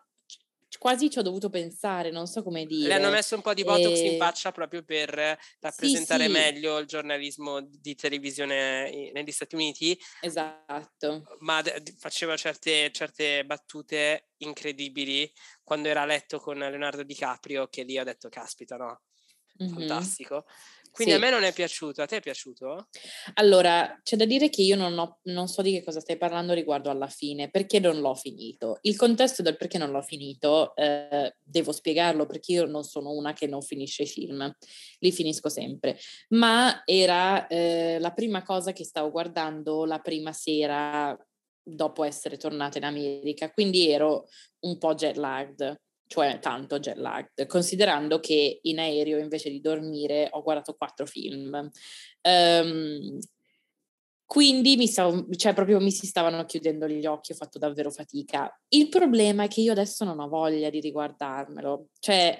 [0.78, 2.88] quasi ci ho dovuto pensare, non so come dire.
[2.88, 4.12] Le hanno messo un po' di botox e...
[4.12, 6.38] in faccia proprio per rappresentare sì, sì.
[6.38, 10.00] meglio il giornalismo di televisione negli Stati Uniti.
[10.22, 11.24] Esatto.
[11.40, 11.62] Ma
[11.98, 15.30] faceva certe, certe battute incredibili
[15.62, 19.02] quando era a letto con Leonardo DiCaprio, che lì ho detto, caspita, no?
[19.62, 19.74] Mm-hmm.
[19.74, 20.46] Fantastico.
[20.92, 21.20] Quindi sì.
[21.20, 22.88] a me non è piaciuto, a te è piaciuto?
[23.36, 26.54] Allora, c'è da dire che io non, ho, non, so di che cosa stai parlando
[26.54, 28.80] riguardo alla fine, perché non l'ho finito.
[28.82, 33.34] Il contesto del perché non l'ho finito, eh, devo spiegarlo perché io non sono una
[33.34, 34.52] che non finisce i film,
[35.00, 35.98] li finisco sempre,
[36.30, 41.18] ma era eh, la prima cosa che stavo guardando la prima sera
[41.62, 44.26] dopo essere tornata in America, quindi ero
[44.62, 50.28] un po' jet lagged cioè tanto jet lagged, considerando che in aereo invece di dormire
[50.32, 51.70] ho guardato quattro film.
[52.24, 53.20] Um,
[54.26, 58.52] quindi mi, stavo, cioè proprio mi si stavano chiudendo gli occhi, ho fatto davvero fatica.
[58.70, 62.40] Il problema è che io adesso non ho voglia di riguardarmelo, cioè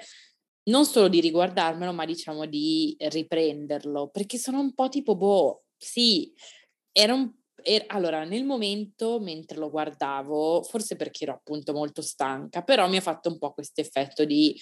[0.64, 6.34] non solo di riguardarmelo, ma diciamo di riprenderlo, perché sono un po' tipo, boh, sì,
[6.92, 7.32] era un
[7.64, 12.98] e, allora, nel momento, mentre lo guardavo, forse perché ero appunto molto stanca, però mi
[12.98, 14.60] ha fatto un po' questo effetto di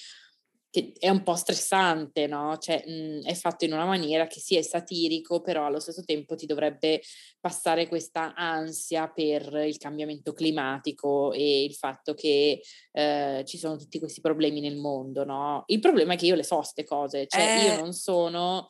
[0.69, 2.57] che è un po' stressante, no?
[2.57, 6.03] Cioè, mh, mhmm, è fatto in una maniera che sì, è satirico, però allo stesso
[6.03, 7.01] tempo ti dovrebbe
[7.39, 13.99] passare questa ansia per il cambiamento climatico e il fatto che eh, ci sono tutti
[13.99, 15.63] questi problemi nel mondo, no?
[15.67, 17.63] Il problema è che io le so queste cose, cioè eh...
[17.67, 18.67] io non sono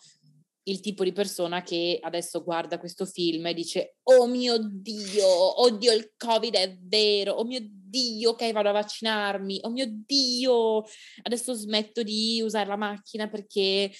[0.67, 5.93] il tipo di persona che adesso guarda questo film e dice oh mio Dio, oddio
[5.93, 10.83] il Covid è vero, oh mio Dio, ok vado a vaccinarmi, oh mio Dio,
[11.23, 13.91] adesso smetto di usare la macchina perché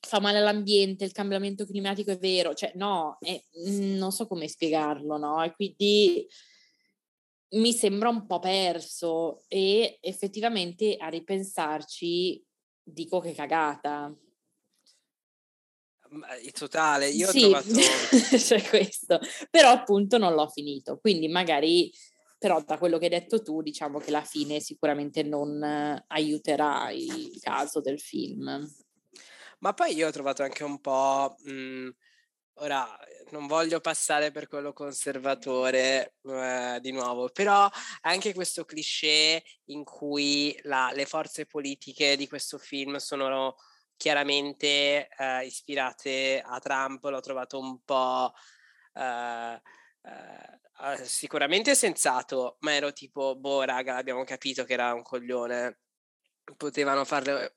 [0.00, 5.16] fa male all'ambiente, il cambiamento climatico è vero, cioè no, mm, non so come spiegarlo,
[5.16, 5.42] no?
[5.42, 6.26] E quindi
[7.52, 12.44] mi sembra un po' perso e effettivamente a ripensarci
[12.82, 14.14] dico che cagata,
[16.42, 17.68] in totale, io sì, ho trovato...
[18.36, 19.20] c'è questo,
[19.50, 21.92] però appunto non l'ho finito, quindi magari,
[22.38, 25.62] però da quello che hai detto tu, diciamo che la fine sicuramente non
[26.06, 28.68] aiuterà il caso del film.
[29.60, 31.36] Ma poi io ho trovato anche un po'...
[31.44, 31.94] Mh, mhmm,
[32.56, 32.86] ora,
[33.30, 37.68] non voglio passare per quello conservatore eh, di nuovo, però
[38.02, 43.56] anche questo cliché in cui la, le forze politiche di questo film sono
[43.96, 48.32] chiaramente eh, ispirate a Trump, l'ho trovato un po'
[48.94, 49.60] eh,
[50.04, 55.78] eh, sicuramente sensato, ma ero tipo, boh raga, abbiamo capito che era un coglione,
[56.56, 57.52] potevano farlo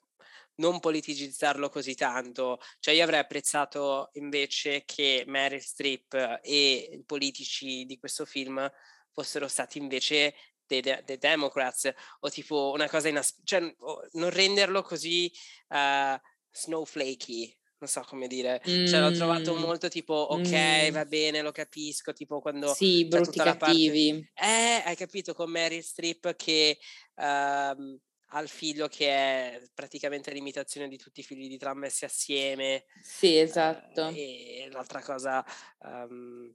[0.57, 2.59] non politicizzarlo così tanto.
[2.79, 8.69] Cioè io avrei apprezzato invece che Meryl Streep e i politici di questo film
[9.11, 10.35] fossero stati invece
[10.67, 13.75] dei, dei Democrats o tipo una cosa inaspettata, cioè
[14.13, 15.32] non renderlo così
[15.69, 16.19] uh,
[16.51, 18.86] snowflakey, non so come dire, mm.
[18.86, 19.60] cioè l'ho trovato mm.
[19.60, 20.91] molto tipo ok mm.
[20.91, 24.51] va bene lo capisco tipo quando sì brutti cattivi parte...
[24.51, 26.78] eh hai capito con Mary Strip che
[27.15, 27.99] um,
[28.30, 32.86] ha il figlio che è praticamente l'imitazione di tutti i figli di Trump messi assieme
[33.01, 35.45] sì esatto uh, e l'altra cosa
[35.80, 36.54] um,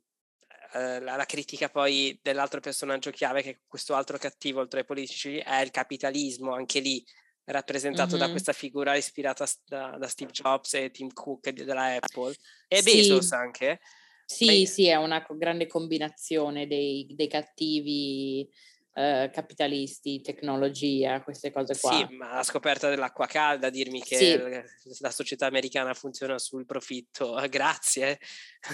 [0.72, 5.38] uh, la, la, critica poi dell'altro personaggio chiave che questo altro cattivo oltre ai politici
[5.38, 7.04] è il capitalismo anche lì
[7.44, 8.24] rappresentato mm-hmm.
[8.26, 12.34] da questa figura ispirata da, da, Steve Jobs e Tim Cook della Apple
[12.68, 12.96] e sì.
[12.96, 13.80] Bezos anche.
[14.24, 14.66] Sì, Beh.
[14.66, 18.48] sì, è una grande combinazione dei, dei cattivi
[18.94, 21.92] eh, capitalisti, tecnologia, queste cose qua.
[21.92, 24.98] Sì, ma la scoperta dell'acqua calda, dirmi che sì.
[25.00, 28.20] la società americana funziona sul profitto, grazie.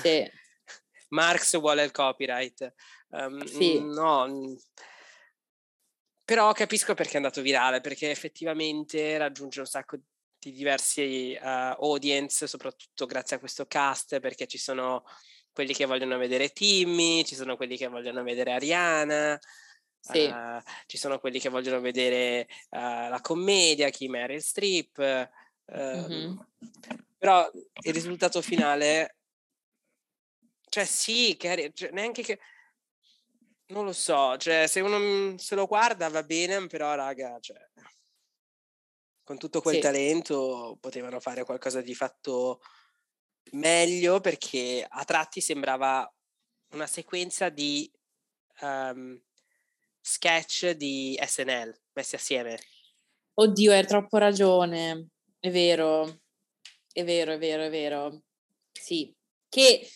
[0.02, 0.30] Sì.
[1.08, 2.72] Marx vuole il copyright.
[3.08, 3.80] Um, sì.
[3.80, 4.56] No,
[6.24, 9.96] però capisco perché è andato virale, perché effettivamente raggiunge un sacco
[10.38, 15.04] di diversi uh, audience, soprattutto grazie a questo cast, perché ci sono
[15.52, 19.38] quelli che vogliono vedere Timmy, ci sono quelli che vogliono vedere Ariana,
[20.00, 20.24] sì.
[20.24, 25.30] uh, ci sono quelli che vogliono vedere uh, la commedia, chi Meryl Streep.
[25.72, 26.36] Mm-hmm.
[27.18, 29.15] Però il risultato finale,
[30.68, 32.38] cioè sì, che, cioè, neanche che
[33.68, 37.58] non lo so, cioè se uno se lo guarda va bene, però raga, cioè,
[39.24, 39.80] con tutto quel sì.
[39.80, 42.60] talento potevano fare qualcosa di fatto
[43.52, 46.08] meglio perché a tratti sembrava
[46.72, 47.90] una sequenza di
[48.60, 49.20] um,
[50.00, 52.58] sketch di SNL messi assieme.
[53.34, 55.08] Oddio, hai troppo ragione,
[55.40, 56.20] è vero,
[56.92, 58.22] è vero, è vero, è vero.
[58.72, 59.12] Sì,
[59.48, 59.88] che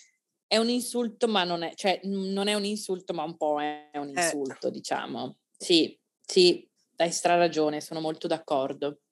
[0.50, 3.88] è un insulto, ma non è, cioè, non è un insulto, ma un po' è
[3.94, 4.20] un eh.
[4.20, 4.70] insulto, eh.
[4.72, 5.36] diciamo.
[5.56, 9.02] Sì, sì, hai stra ragione, sono molto d'accordo.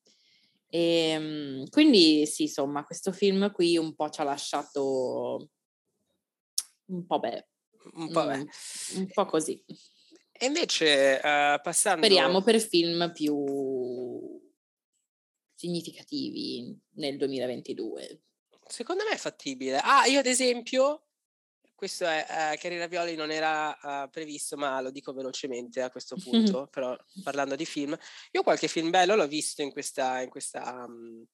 [0.68, 5.50] E, ehm, quindi sì, insomma, questo film qui un po' ci ha lasciato
[6.86, 7.48] un po' beh.
[7.92, 8.46] Un po', beh.
[8.96, 9.64] un po' così.
[10.32, 12.04] E invece, uh, passando...
[12.04, 14.40] Speriamo per film più
[15.54, 18.22] significativi nel 2022.
[18.66, 19.78] Secondo me è fattibile.
[19.80, 21.07] Ah, io ad esempio,
[21.78, 26.16] questo è, uh, Carina Violi non era uh, previsto, ma lo dico velocemente a questo
[26.20, 27.96] punto, però parlando di film,
[28.32, 31.24] io qualche film bello l'ho visto in questa, in questa um,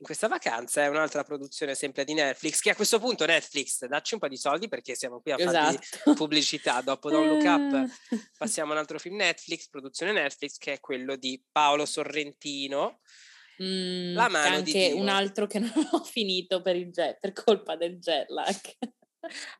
[0.00, 4.14] in questa vacanza è un'altra produzione sempre di Netflix, che a questo punto Netflix dacci
[4.14, 5.78] un po' di soldi perché siamo qui a esatto.
[6.02, 6.80] fare pubblicità.
[6.80, 11.16] Dopo Don't Look Up passiamo a un altro film Netflix, produzione Netflix, che è quello
[11.16, 13.00] di Paolo Sorrentino.
[13.62, 17.76] Mm, la mano anche un altro che non ho finito per, il jet, per colpa
[17.76, 18.58] del jet lag.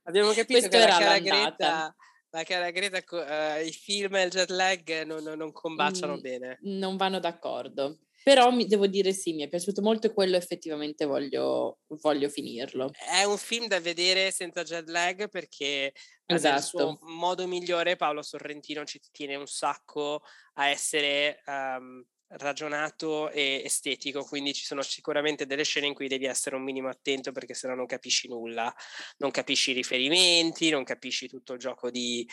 [0.04, 1.94] Abbiamo capito Questo che la cara Greta
[2.30, 6.58] la cara Greta, uh, i film e il jet lag non, non combaciano mm, bene.
[6.62, 7.98] Non vanno d'accordo.
[8.22, 12.90] Però mi, devo dire sì, mi è piaciuto molto e quello effettivamente voglio, voglio finirlo.
[12.92, 15.92] È un film da vedere senza jet lag perché
[16.26, 16.54] esatto.
[16.54, 17.06] nel suo esatto.
[17.06, 20.22] modo migliore Paolo Sorrentino ci tiene un sacco
[20.54, 26.26] a essere um, ragionato e estetico, quindi ci sono sicuramente delle scene in cui devi
[26.26, 28.72] essere un minimo attento perché sennò non capisci nulla,
[29.18, 32.28] non capisci i riferimenti, non capisci tutto il gioco di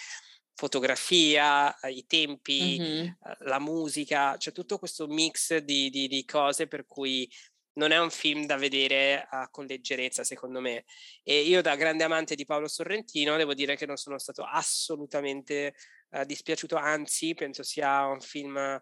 [0.53, 3.07] fotografia, i tempi, mm-hmm.
[3.39, 7.29] la musica, c'è tutto questo mix di, di, di, cose per cui
[7.73, 10.85] non è un film da vedere uh, con leggerezza, secondo me.
[11.21, 15.75] E io, da grande amante di Paolo Sorrentino, devo dire che non sono stato assolutamente
[16.09, 18.81] uh, dispiaciuto, anzi, penso sia un film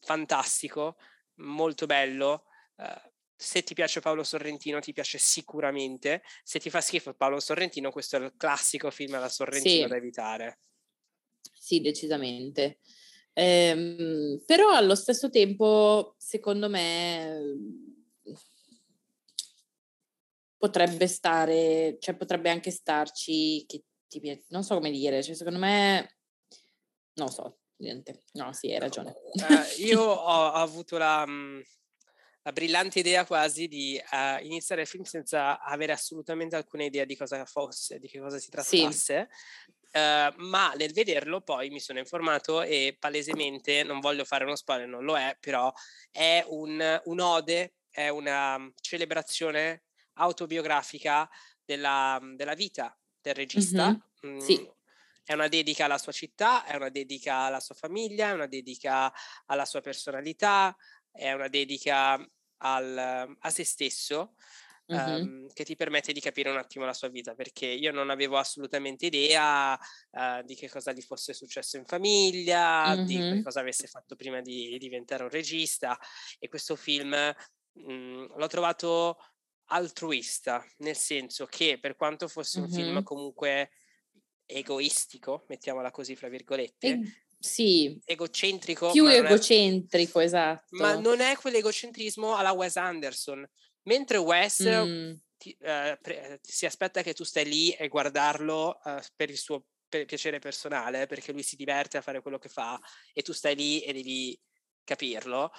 [0.00, 0.96] fantastico,
[1.36, 2.44] molto bello.
[2.76, 6.22] Uh, se ti piace Paolo Sorrentino, ti piace sicuramente.
[6.42, 9.88] Se ti fa schifo Paolo Sorrentino, questo è il classico film alla Sorrentino sì.
[9.88, 10.58] da evitare.
[11.52, 12.80] Sì, decisamente.
[13.32, 17.38] Ehm, però allo stesso tempo, secondo me,
[20.58, 26.18] potrebbe stare, cioè potrebbe anche starci, che ti, non so come dire, cioè secondo me,
[27.14, 29.14] non so, niente, no sì, hai ragione.
[29.32, 31.60] Uh, io ho, avuto la, mm,
[32.42, 37.16] la, brillante idea quasi di uh, iniziare il film senza avere assolutamente alcuna idea di
[37.16, 39.78] cosa fosse, di che cosa si trattasse, sì.
[39.92, 44.86] Uh, ma nel vederlo poi mi sono informato e palesemente, non voglio fare uno spoiler,
[44.86, 45.72] non lo è, però
[46.12, 51.28] è un, un ode, è una mm, celebrazione autobiografica
[51.64, 53.88] della, mm, della vita del regista.
[53.88, 54.36] Mm-hmm.
[54.36, 54.70] Mm, sì.
[55.30, 59.12] È una dedica alla sua città, è una dedica alla sua famiglia, è una dedica
[59.46, 60.76] alla sua personalità,
[61.08, 62.14] è una dedica
[62.56, 64.34] al, a se stesso
[64.86, 64.96] uh-huh.
[64.96, 68.38] um, che ti permette di capire un attimo la sua vita, perché io non avevo
[68.38, 73.04] assolutamente idea uh, di che cosa gli fosse successo in famiglia, uh-huh.
[73.04, 75.96] di che cosa avesse fatto prima di diventare un regista
[76.40, 79.16] e questo film mh, mhmm, l'ho trovato
[79.66, 82.74] altruista, nel senso che per quanto fosse un uh-huh.
[82.74, 83.70] film comunque
[84.50, 87.00] egoistico, mettiamola così fra virgolette, e-
[87.38, 87.98] sì.
[88.04, 88.90] egocentrico.
[88.90, 90.76] Più egocentrico, è, esatto.
[90.76, 93.48] Ma non è quell'egocentrismo alla Wes Anderson,
[93.84, 95.12] Mentre Wes mm.
[95.38, 99.64] ti, uh, pre- si aspetta che tu stai lì e guardarlo uh, per il suo
[99.90, 102.78] per piacere personale, perché lui si diverte a fare quello che fa
[103.12, 104.40] e tu stai lì e devi
[104.84, 105.50] capirlo.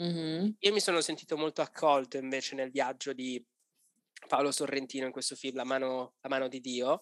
[0.00, 0.50] Mm-hmm.
[0.60, 3.44] Io mi sono sentito molto accolto invece nel viaggio di
[4.28, 7.00] Paolo Sorrentino in questo film La mano, la mano di Dio.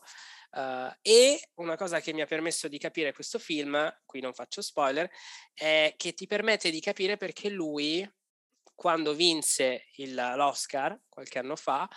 [0.54, 4.62] Uh, e una cosa che mi ha permesso di capire questo film, qui non faccio
[4.62, 5.10] spoiler,
[5.52, 8.08] è che ti permette di capire perché lui
[8.72, 11.88] quando vinse il, l'Oscar qualche anno fa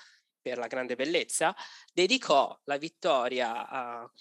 [0.42, 1.56] per la grande bellezza,
[1.94, 4.12] dedicò la vittoria a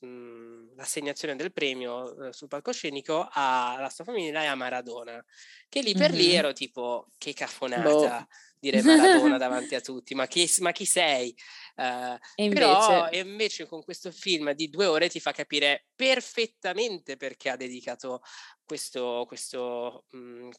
[0.00, 5.24] mhmm, l'assegnazione del premio eh, sul palcoscenico alla sua famiglia e a Maradona,
[5.68, 6.18] che lì per mm-hmm.
[6.18, 7.36] lì ero tipo che boh.
[7.36, 7.82] cafonata
[8.20, 8.26] boh.
[8.58, 11.34] dire Maradona davanti a tutti, ma chi, ma chi sei?
[11.76, 12.60] Uh, e invece...
[12.60, 18.22] Però invece con questo film di due ore ti fa capire perfettamente perché ha dedicato
[18.64, 20.50] questo, questo mh, mhmm,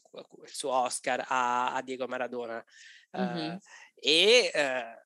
[0.44, 2.64] il suo Oscar a, a Diego Maradona.
[3.16, 3.54] Mm-hmm.
[3.54, 3.58] Uh,
[3.94, 5.05] e uh,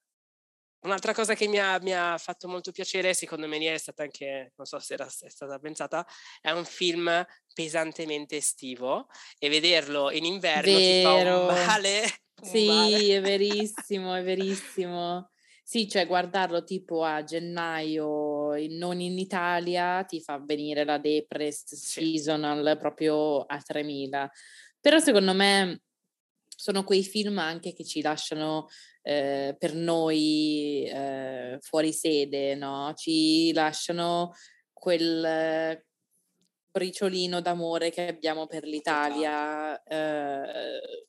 [0.83, 4.53] un'altra cosa che mi ha, mi ha, fatto molto piacere, secondo me è stata anche,
[4.57, 6.07] non so se era, è stata pensata,
[6.41, 9.09] è un film pesantemente estivo
[9.39, 10.79] e vederlo in inverno Vero.
[10.79, 12.03] ti fa un male.
[12.41, 13.17] Un sì, male.
[13.17, 15.31] è verissimo, è verissimo.
[15.63, 22.01] Sì, cioè guardarlo tipo a gennaio, non in Italia, ti fa venire la depressed sì.
[22.01, 24.31] seasonal proprio a 3000.
[24.81, 25.83] Però secondo me
[26.61, 28.69] sono quei film anche che ci lasciano
[29.01, 32.93] eh, per noi eh, fuori sede, no?
[32.95, 34.33] Ci lasciano
[34.73, 35.83] quel,
[36.71, 41.07] briciolino d'amore che abbiamo per l'Italia eh,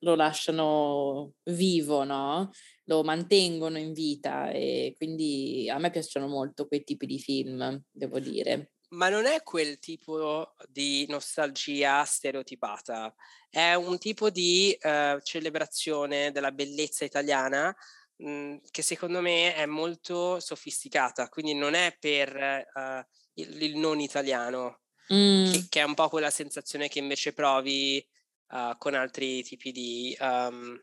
[0.00, 2.50] lo lasciano vivo, no?
[2.84, 8.20] Lo mantengono in vita e quindi a me piacciono molto quei tipi di film, devo
[8.20, 8.72] dire.
[8.90, 13.14] Ma non è quel tipo di nostalgia stereotipata,
[13.50, 17.74] è un tipo di uh, celebrazione della bellezza italiana
[18.16, 23.76] mh, mhmm, che secondo me è molto sofisticata, quindi non è per uh, il, il,
[23.76, 24.80] non italiano,
[25.12, 25.52] mm.
[25.52, 28.06] che, che, è un po' quella sensazione che invece provi
[28.50, 30.80] uh, con altri tipi di um,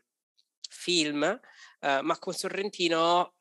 [0.68, 1.40] film,
[1.80, 3.35] uh, ma con Sorrentino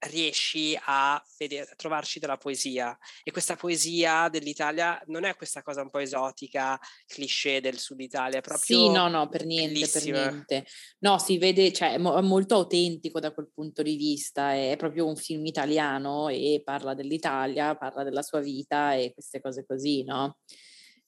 [0.00, 5.82] riesci a, vedere, a, trovarci della poesia e questa poesia dell'Italia non è questa cosa
[5.82, 10.04] un po' esotica, cliché del sud Italia, è proprio Sì, no, no, per niente, per
[10.04, 10.66] niente.
[11.00, 14.76] No, si vede, cioè è, mo- è, molto autentico da quel punto di vista, è
[14.78, 20.04] proprio un film italiano e parla dell'Italia, parla della sua vita e queste cose così,
[20.04, 20.38] no?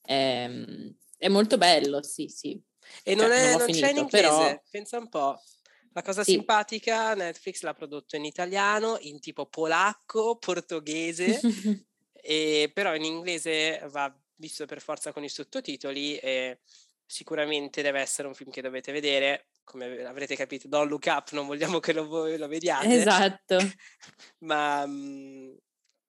[0.03, 2.61] Ehm, è molto bello, sì, sì.
[3.03, 4.61] E non, cioè, è, non, non finito, c'è in inglese, però...
[4.69, 5.39] pensa un po'.
[5.93, 6.31] La cosa sì.
[6.31, 11.39] simpatica, Netflix l'ha prodotto in italiano, in tipo polacco, portoghese,
[12.13, 16.59] e, però in inglese va visto per forza con i sottotitoli e
[17.05, 19.47] sicuramente deve essere un film che dovete vedere.
[19.63, 22.87] Come avrete capito, Don't Look Up, non vogliamo che lo, voi lo vediate.
[22.87, 23.57] Esatto.
[24.39, 25.57] Ma mh, mhmm,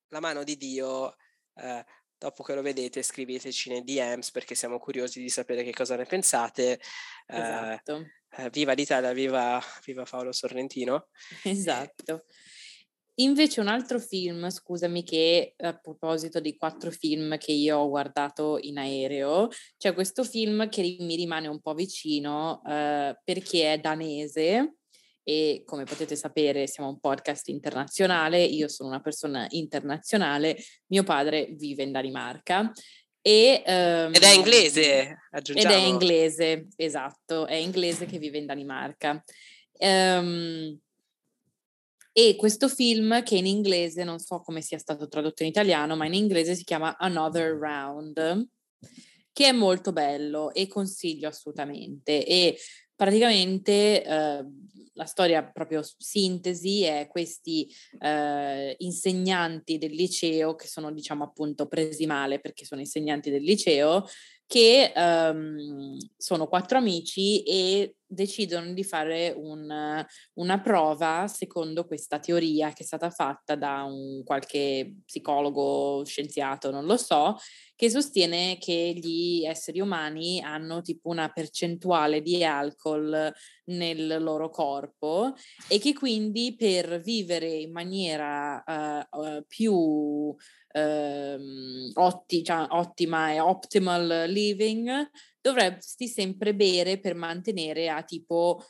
[0.09, 1.15] la mano di Dio
[1.55, 1.85] eh,
[2.23, 6.05] Dopo che lo vedete scriveteci nei DMs perché siamo curiosi di sapere che cosa ne
[6.05, 6.79] pensate.
[7.27, 7.97] Eh, esatto.
[7.97, 11.07] Eh, viva l'Italia, viva, viva Paolo Sorrentino.
[11.43, 12.25] Esatto.
[13.17, 18.57] Invece un altro film, scusami, che a proposito dei quattro film che io ho guardato
[18.59, 24.77] in aereo, c'è questo film che mi rimane un po' vicino eh, perché è danese
[25.21, 30.57] e come potete sapere siamo un podcast internazionale, io sono una persona internazionale,
[30.87, 32.71] mio padre vive in Danimarca
[33.25, 35.73] e, um, ed è inglese, aggiungiamo.
[35.73, 39.23] Ed è inglese, esatto, è inglese che vive in Danimarca.
[39.79, 40.77] Um,
[42.11, 46.05] e questo film che in inglese, non so come sia stato tradotto in italiano, ma
[46.05, 48.47] in inglese si chiama Another Round,
[49.31, 52.25] che è molto bello e consiglio assolutamente.
[52.25, 52.57] E
[52.93, 54.45] praticamente eh,
[54.93, 57.67] la storia proprio sintesi è questi
[57.99, 64.05] eh, insegnanti del liceo che sono diciamo appunto presi male perché sono insegnanti del liceo
[64.53, 72.71] che um, sono quattro amici e decidono di fare un, una prova secondo questa teoria
[72.71, 77.35] che è stata fatta da un qualche psicologo, scienziato, non lo so,
[77.75, 83.33] che sostiene che gli esseri umani hanno tipo una percentuale di alcol
[83.65, 85.33] nel loro corpo
[85.67, 90.35] e che quindi per vivere in maniera uh, uh, più
[90.73, 95.09] ehm, otti, cioè, ottima e optimal living,
[95.41, 98.61] dovresti sempre bere per mantenere a tipo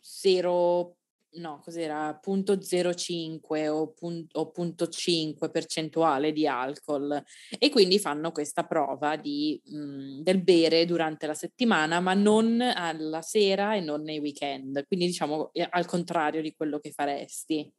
[0.00, 0.96] 0,
[1.34, 7.22] no, cos'era, punto 0,5 o, punto, o punto 5 percentuale di alcol.
[7.58, 12.60] E quindi fanno questa prova di, mh, mhmm, del bere durante la settimana ma non
[12.60, 17.70] alla sera e non nei weekend, quindi diciamo al contrario di quello che faresti.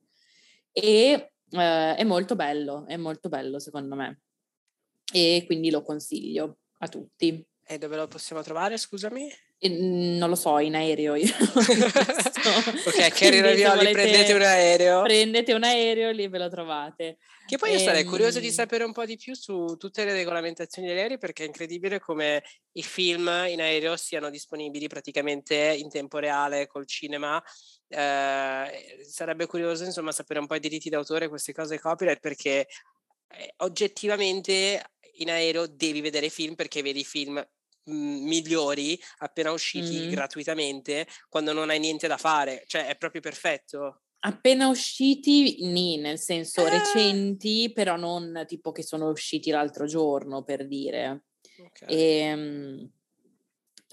[0.72, 4.22] E eh, è molto bello, è molto bello secondo me
[5.14, 7.46] e quindi lo consiglio a tutti.
[7.66, 9.32] E dove lo possiamo trovare, scusami?
[9.58, 11.16] E, non lo so, in aereo.
[11.16, 15.02] Io ok, Carry Ravioli, prendete un aereo.
[15.04, 17.20] Prendete un aereo e lì ve lo trovate.
[17.46, 20.12] Che poi io sarei ehm curioso di sapere un po' di più su tutte le
[20.12, 22.44] regolamentazioni degli aerei perché è incredibile come
[22.74, 27.42] i film in aereo siano disponibili praticamente in tempo reale col cinema
[27.88, 32.68] eh, sarebbe curioso insomma sapere un po' i diritti d'autore, queste cose copyright, perché
[33.28, 34.84] eh, oggettivamente
[35.18, 40.10] in aereo devi vedere film perché vedi film mh, migliori appena usciti mm.
[40.10, 44.02] gratuitamente quando non hai niente da fare, cioè è proprio perfetto.
[44.26, 46.70] Appena usciti, nì, nel senso eh.
[46.70, 51.26] recenti, però non tipo che sono usciti l'altro giorno, per dire.
[51.60, 51.94] Okay.
[51.94, 52.92] E, ehm,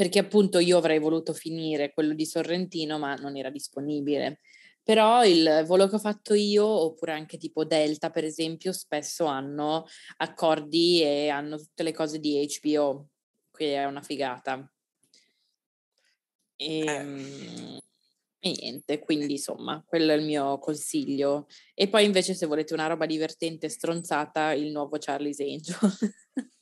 [0.00, 4.40] perché appunto io avrei voluto finire quello di Sorrentino, ma non era disponibile.
[4.82, 9.84] Però il volo che ho fatto io, oppure anche tipo Delta, per esempio, spesso hanno
[10.16, 13.08] accordi e hanno tutte le cose di HBO,
[13.52, 14.72] che è una figata.
[16.56, 17.82] E, eh.
[18.38, 21.46] e niente, quindi insomma, quello è il mio consiglio.
[21.74, 25.76] E poi invece se volete una roba divertente e stronzata, il nuovo Charlie's Angel.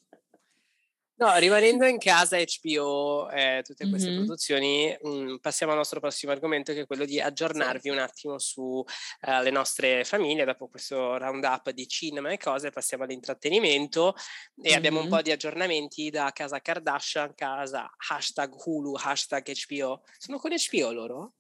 [1.21, 4.19] No, rimanendo in casa HBO e eh, tutte queste mm-hmm.
[4.19, 8.85] produzioni, mh, passiamo al nostro prossimo argomento che è quello di aggiornarvi un attimo sulle
[9.23, 10.45] uh, nostre famiglie.
[10.45, 14.77] Dopo questo roundup di cinema e cose, passiamo all'intrattenimento e mm-hmm.
[14.77, 20.03] abbiamo un po' di aggiornamenti da casa Kardashian, casa hashtag Hulu, hashtag HBO.
[20.19, 21.35] Sono con HBO loro?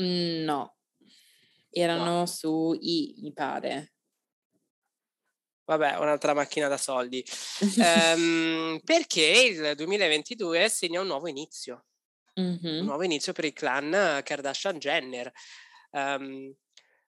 [0.00, 0.76] Mm, no,
[1.70, 2.26] erano no.
[2.26, 3.92] su I, mi pare.
[5.70, 7.24] Vabbè, un'altra macchina da soldi.
[7.80, 11.84] ehm, perché il 2022 segna un nuovo inizio.
[12.40, 12.80] Mm-hmm.
[12.80, 15.30] Un nuovo inizio per il clan Kardashian-Jenner.
[15.92, 16.52] Um,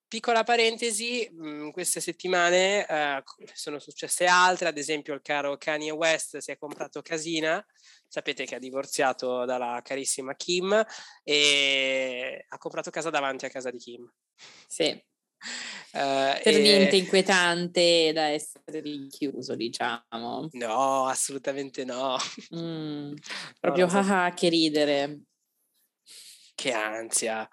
[0.06, 5.90] piccola parentesi, mh, mhmm, queste settimane uh, sono successe altre, ad esempio il caro Kanye
[5.90, 7.64] West si è comprato casina,
[8.06, 10.86] sapete che ha divorziato dalla carissima Kim
[11.24, 14.08] e ha comprato casa davanti a casa di Kim.
[14.68, 15.10] Sì.
[15.92, 16.60] Uh, per e...
[16.60, 20.48] niente inquietante da essere rinchiuso, diciamo.
[20.52, 22.16] No, assolutamente no.
[22.54, 23.14] Mm,
[23.60, 25.20] proprio no, haha, che ridere.
[26.54, 27.48] Che ansia.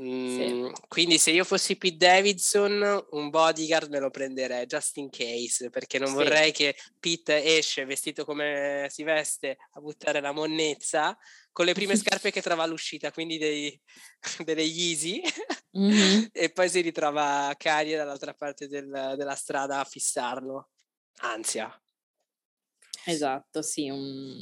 [0.00, 0.72] Mm, sì.
[0.88, 5.98] Quindi se io fossi Pete Davidson, un bodyguard me lo prenderei just in case, perché
[5.98, 6.14] non sì.
[6.14, 11.16] vorrei che Pete esce vestito come si veste a buttare la monnezza
[11.52, 13.78] con le prime scarpe che trova all'uscita, quindi dei,
[14.44, 15.20] delle Yeezy,
[15.76, 16.24] mm-hmm.
[16.32, 20.70] e poi si ritrova Kanye dall'altra parte del, della strada a fissarlo.
[21.18, 21.70] Ansia.
[23.04, 24.34] Esatto, sì, un...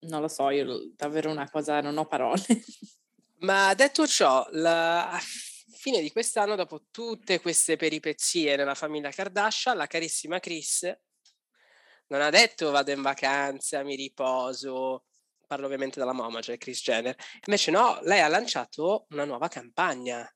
[0.00, 2.42] non lo so, io davvero una cosa, non ho parole.
[3.44, 5.18] Ma detto ciò, la
[5.76, 10.90] fine di quest'anno, dopo tutte queste peripezie nella famiglia Kardashian, la carissima Chris
[12.06, 15.04] non ha detto vado in vacanza, mi riposo,
[15.46, 17.14] parlo ovviamente della mamma, cioè Chris Jenner,
[17.46, 20.26] invece no, lei ha lanciato una nuova campagna.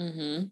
[0.00, 0.44] Mm-hmm.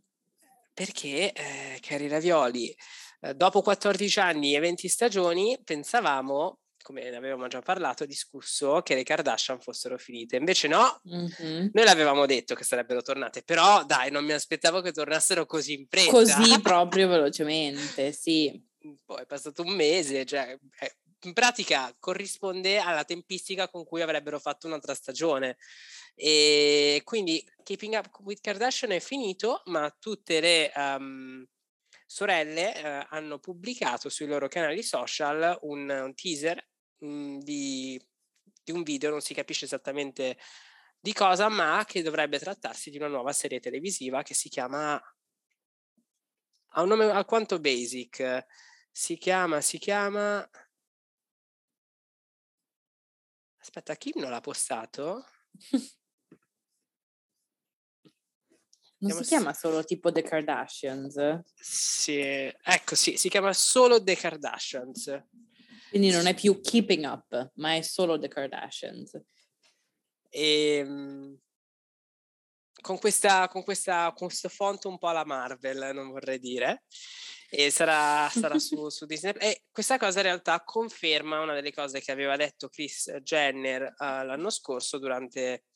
[0.75, 2.75] Perché, eh, cari ravioli,
[3.21, 8.95] eh, dopo 14 anni e 20 stagioni, pensavamo come ne avevamo già parlato, discusso che
[8.95, 10.37] le Kardashian fossero finite.
[10.37, 11.69] Invece no, mm-hmm.
[11.73, 15.87] noi l'avevamo detto che sarebbero tornate, però dai, non mi aspettavo che tornassero così in
[15.89, 16.11] fretta.
[16.11, 18.63] Così proprio velocemente, sì.
[19.03, 24.39] Poi è passato un mese, cioè, eh, in pratica corrisponde alla tempistica con cui avrebbero
[24.39, 25.57] fatto un'altra stagione.
[26.15, 30.71] E quindi Keeping Up with Kardashian è finito, ma tutte le...
[30.77, 31.47] Um,
[32.07, 36.65] sorelle eh, hanno pubblicato sui loro canali social un, un teaser
[37.05, 38.01] Mhmm, di,
[38.63, 40.39] di un video, non si capisce esattamente
[40.99, 45.01] di cosa, ma che dovrebbe trattarsi di una nuova serie televisiva che si chiama
[46.77, 48.47] ha un nome alquanto basic.
[48.91, 50.49] Si chiama, si chiama.
[53.59, 55.25] Aspetta, Kim non l'ha postato?
[58.97, 61.43] Non si chiama solo tipo The Kardashians?
[61.55, 65.23] Sì, ecco, sì, si chiama solo The Kardashians.
[65.95, 69.17] Quindi non è più Keeping Up, ma è solo The Kardashians.
[70.29, 71.39] E, ehm,
[72.81, 76.83] con, questa, con, questa, con questo font un po' alla Marvel, non vorrei dire.
[77.49, 79.35] E sarà, sarà su, su, Disney.
[79.39, 84.25] E questa cosa in realtà conferma una delle cose che aveva detto Chris Jenner uh,
[84.25, 85.67] l'anno scorso durante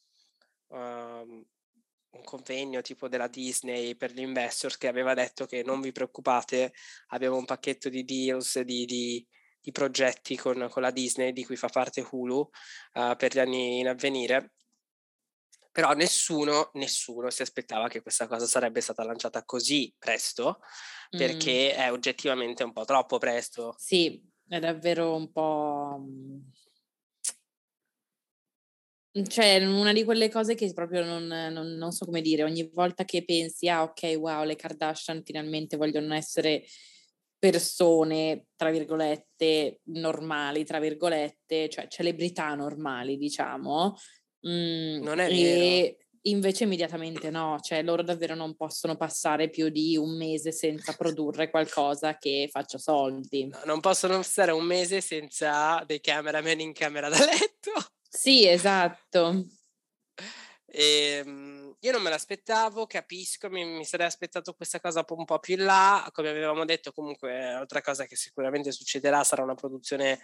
[0.67, 5.93] uh, un convegno tipo della Disney per gli investors che aveva detto che non vi
[5.93, 6.73] preoccupate,
[7.11, 9.25] abbiamo un pacchetto di deals, di, di
[9.69, 13.79] i progetti con, con, la Disney di cui fa parte Hulu uh, per gli anni
[13.79, 14.55] in avvenire.
[15.71, 20.61] Però nessuno, nessuno si aspettava che questa cosa sarebbe stata lanciata così presto,
[21.11, 21.81] perché mm.
[21.81, 23.75] è oggettivamente un po' troppo presto.
[23.79, 26.05] Sì, è davvero un po'...
[29.29, 33.05] Cioè, una di quelle cose che proprio non, non, non so come dire, ogni volta
[33.05, 36.65] che pensi, ah ok, wow, le Kardashian finalmente vogliono essere
[37.39, 43.97] persone, tra virgolette, normali, tra virgolette, cioè celebrità normali, diciamo.
[44.47, 45.97] Mm, non è vero.
[46.23, 51.51] invece immediatamente no, cioè loro davvero non possono passare più di un mese senza produrre
[51.51, 53.47] qualcosa che faccia soldi.
[53.47, 57.73] No, non possono stare un mese senza dei cameraman in camera da letto.
[58.09, 59.47] Sì, esatto.
[60.67, 65.39] E, ehm, io non me l'aspettavo, capisco, mi, mi, sarei aspettato questa cosa un po'
[65.39, 70.21] più in là, come avevamo detto comunque altra cosa che sicuramente succederà sarà una produzione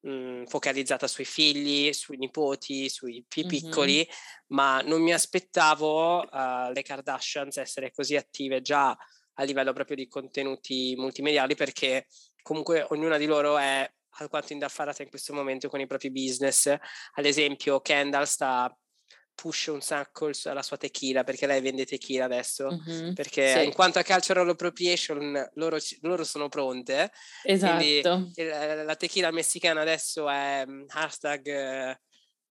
[0.00, 4.46] mh, mhmm, focalizzata sui figli, sui nipoti, sui più piccoli, mm-hmm.
[4.48, 8.96] ma non mi aspettavo uh, le Kardashians essere così attive già
[9.34, 12.06] a livello proprio di contenuti multimediali perché
[12.42, 16.66] comunque ognuna di loro è alquanto indaffarata in questo momento con i propri business.
[16.66, 18.76] Ad esempio, Kendall sta
[19.34, 23.64] push un sacco la sua tequila perché lei vende tequila adesso mm-hmm, perché sì.
[23.64, 27.10] in quanto a cultural appropriation loro, loro sono pronte
[27.44, 27.76] esatto.
[27.76, 31.98] Quindi, la tequila messicana adesso è hashtag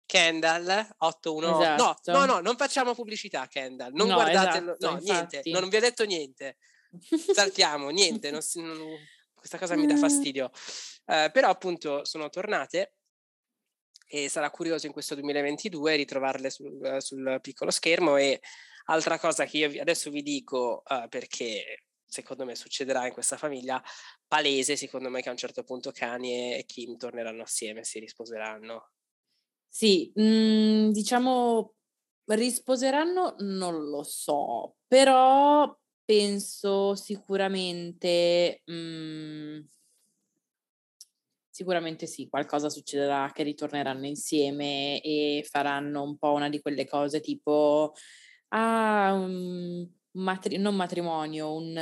[0.06, 2.12] Kendall 818 esatto.
[2.12, 5.76] no no no non facciamo pubblicità Kendall non no, guardate esatto, no niente non vi
[5.76, 6.56] ho detto niente.
[7.34, 8.78] Saltiamo niente non, non,
[9.44, 10.50] questa cosa mi dà fastidio.
[11.06, 12.94] Uh, però appunto sono tornate
[14.06, 18.40] e sarà curioso in questo 2022 ritrovarle sul, sul piccolo schermo e
[18.86, 23.82] altra cosa che io adesso vi dico uh, perché secondo me succederà in questa famiglia
[24.26, 28.90] palese secondo me che a un certo punto Kanye e Kim torneranno assieme si risposeranno.
[29.68, 31.74] Sì mh, mhmm, diciamo
[32.26, 39.68] risposeranno non lo so però penso sicuramente mh, mhmm,
[41.56, 47.20] Sicuramente sì, qualcosa succederà che ritorneranno insieme e faranno un po' una di quelle cose
[47.20, 47.92] tipo
[48.48, 51.76] ah, un matri- non matrimonio, un,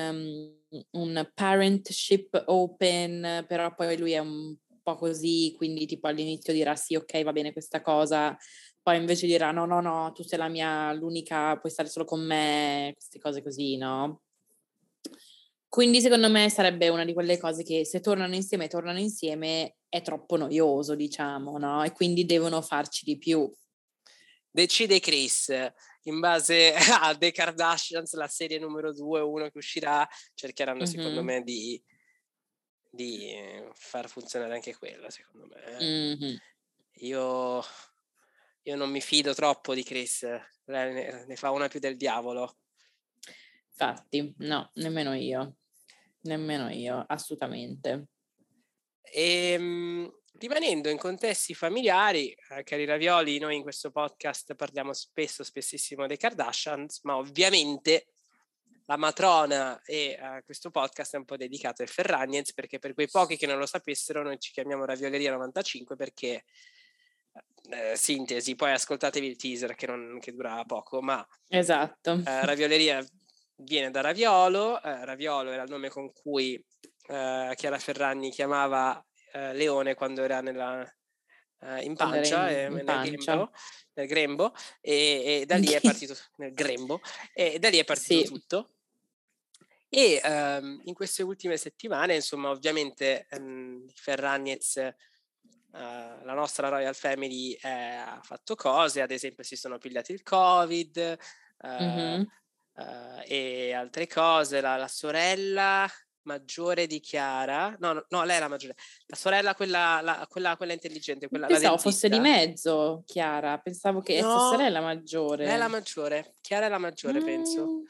[0.70, 6.76] um, un parentship open, però poi lui è un po' così, quindi tipo all'inizio dirà
[6.76, 8.36] sì, ok, va bene questa cosa,
[8.82, 12.20] poi invece dirà no, no, no, tu sei la mia, l'unica, puoi stare solo con
[12.26, 14.20] me, queste cose così, no?
[15.72, 20.02] Quindi secondo me sarebbe una di quelle cose che se tornano insieme, tornano insieme, è
[20.02, 21.82] troppo noioso, diciamo, no?
[21.82, 23.50] E quindi devono farci di più.
[24.50, 25.50] Decide Chris,
[26.02, 30.86] in base a The Kardashians, la serie numero 2 o 1 che uscirà, cercheranno mm-hmm.
[30.86, 31.82] secondo me di,
[32.90, 33.34] di,
[33.72, 35.78] far funzionare anche quella, secondo me.
[35.82, 36.36] Mm-hmm.
[36.96, 37.64] Io,
[38.64, 40.26] io, non mi fido troppo di Chris,
[40.66, 42.58] ne, ne fa una più del diavolo.
[43.70, 45.56] Infatti, no, nemmeno io.
[46.22, 48.06] Nemmeno io, assolutamente.
[49.00, 55.44] E, ehm, rimanendo in contesti familiari, eh, cari ravioli, noi in questo podcast parliamo spesso,
[55.44, 58.06] spessissimo dei Kardashians, ma ovviamente
[58.86, 63.08] la matrona e uh, questo podcast è un po' dedicato ai Ferragnez perché per quei
[63.08, 66.44] pochi che non lo sapessero noi ci chiamiamo Ravioleria 95 perché
[67.70, 72.20] eh, sintesi, poi ascoltatevi il teaser che, non, che dura poco, ma esatto.
[72.26, 73.04] Eh, Ravioleria
[73.64, 76.54] viene da Raviolo, eh, Raviolo era il nome con cui
[77.08, 80.82] eh, Chiara Ferragni chiamava eh, Leone quando era nella,
[81.60, 83.12] eh, in pancia, in, in nel, pancia.
[83.12, 83.52] Grembo,
[83.94, 87.00] nel, grembo, e, e da lì è partito nel grembo
[87.32, 88.32] e da lì è partito sì.
[88.32, 88.70] tutto.
[89.88, 95.78] E um, in queste ultime settimane, insomma, ovviamente um, Ferragnez, uh,
[96.24, 101.18] la nostra Royal Family, eh, ha fatto cose, ad esempio si sono pigliati il Covid,
[101.58, 102.22] uh, mm-hmm
[102.74, 104.60] uh, e altre cose.
[104.60, 105.88] La, la, sorella
[106.22, 110.56] maggiore di Chiara, no, no, no, lei è la maggiore, la sorella quella, la, quella,
[110.56, 111.28] quella intelligente.
[111.28, 115.44] Quella, Pensavo fosse di mezzo Chiara, pensavo che no, fosse lei la maggiore.
[115.44, 117.24] Lei è la maggiore, Chiara è la maggiore, mm.
[117.24, 117.82] penso.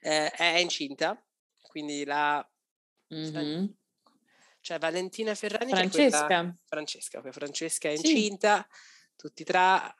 [0.00, 1.20] Eh, è incinta,
[1.62, 2.46] quindi la...
[3.14, 3.66] Mm-hmm.
[4.60, 6.26] Cioè Valentina Ferrani Francesca.
[6.26, 9.10] Quella, Francesca, Francesca è incinta, sì.
[9.16, 9.94] tutti tra...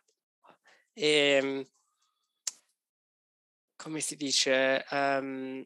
[0.93, 1.09] E,
[1.43, 1.66] ehm,
[3.85, 5.62] come si dice, um,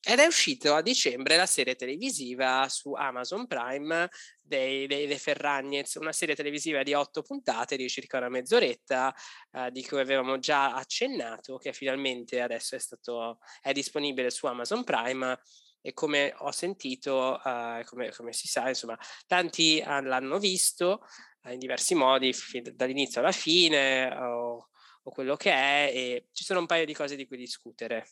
[0.00, 4.08] ed è uscito a dicembre la serie televisiva su Amazon Prime
[4.40, 9.12] dei, dei, dei Ferragnez, una serie televisiva di otto puntate di circa una mezz'oretta,
[9.50, 14.84] uh, di cui avevamo già accennato, che finalmente adesso è, stato, è disponibile su Amazon
[14.84, 15.40] Prime
[15.80, 18.96] e come ho sentito, uh, come, come, si sa, insomma,
[19.26, 21.04] tanti l'hanno visto
[21.42, 22.32] uh, in diversi modi,
[22.72, 24.68] dall'inizio alla fine, o
[25.08, 28.06] o quello che è e ci sono un paio di cose di cui discutere.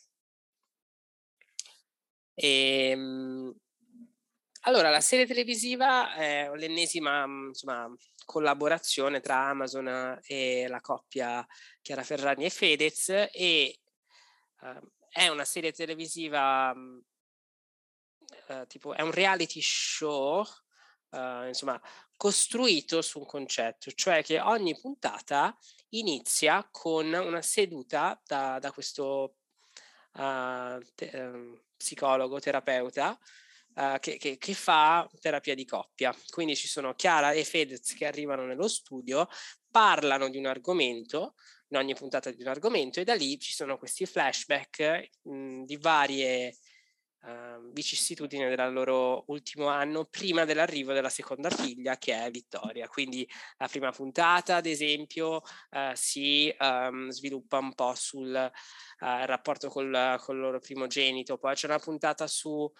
[2.33, 3.55] E, ehm,
[4.61, 7.89] allora, la serie televisiva è l'ennesima insomma,
[8.25, 11.45] collaborazione tra Amazon e la coppia
[11.81, 13.79] Chiara Ferragni e Fedez e
[14.61, 20.45] uh, è una serie televisiva uh, tipo è un reality show
[21.11, 21.81] uh, insomma
[22.17, 25.55] costruito su un concetto, cioè che ogni puntata
[25.89, 29.35] inizia con una seduta da, da questo
[30.13, 33.17] uh, te, uh, psicologo, terapeuta,
[33.75, 36.15] uh, che, che, che, fa terapia di coppia.
[36.29, 39.27] Quindi ci sono Chiara e Fedez che arrivano nello studio,
[39.69, 41.35] parlano di un argomento,
[41.69, 45.77] in ogni puntata di un argomento, e da lì ci sono questi flashback mh, di
[45.77, 46.55] varie
[47.21, 52.87] uh, vicissitudine del loro ultimo anno prima dell'arrivo della seconda figlia che è Vittoria.
[52.87, 59.69] Quindi la prima puntata, ad esempio, uh, si um, sviluppa un po' sul uh, rapporto
[59.69, 62.71] col, col loro primogenito, poi c'è una puntata su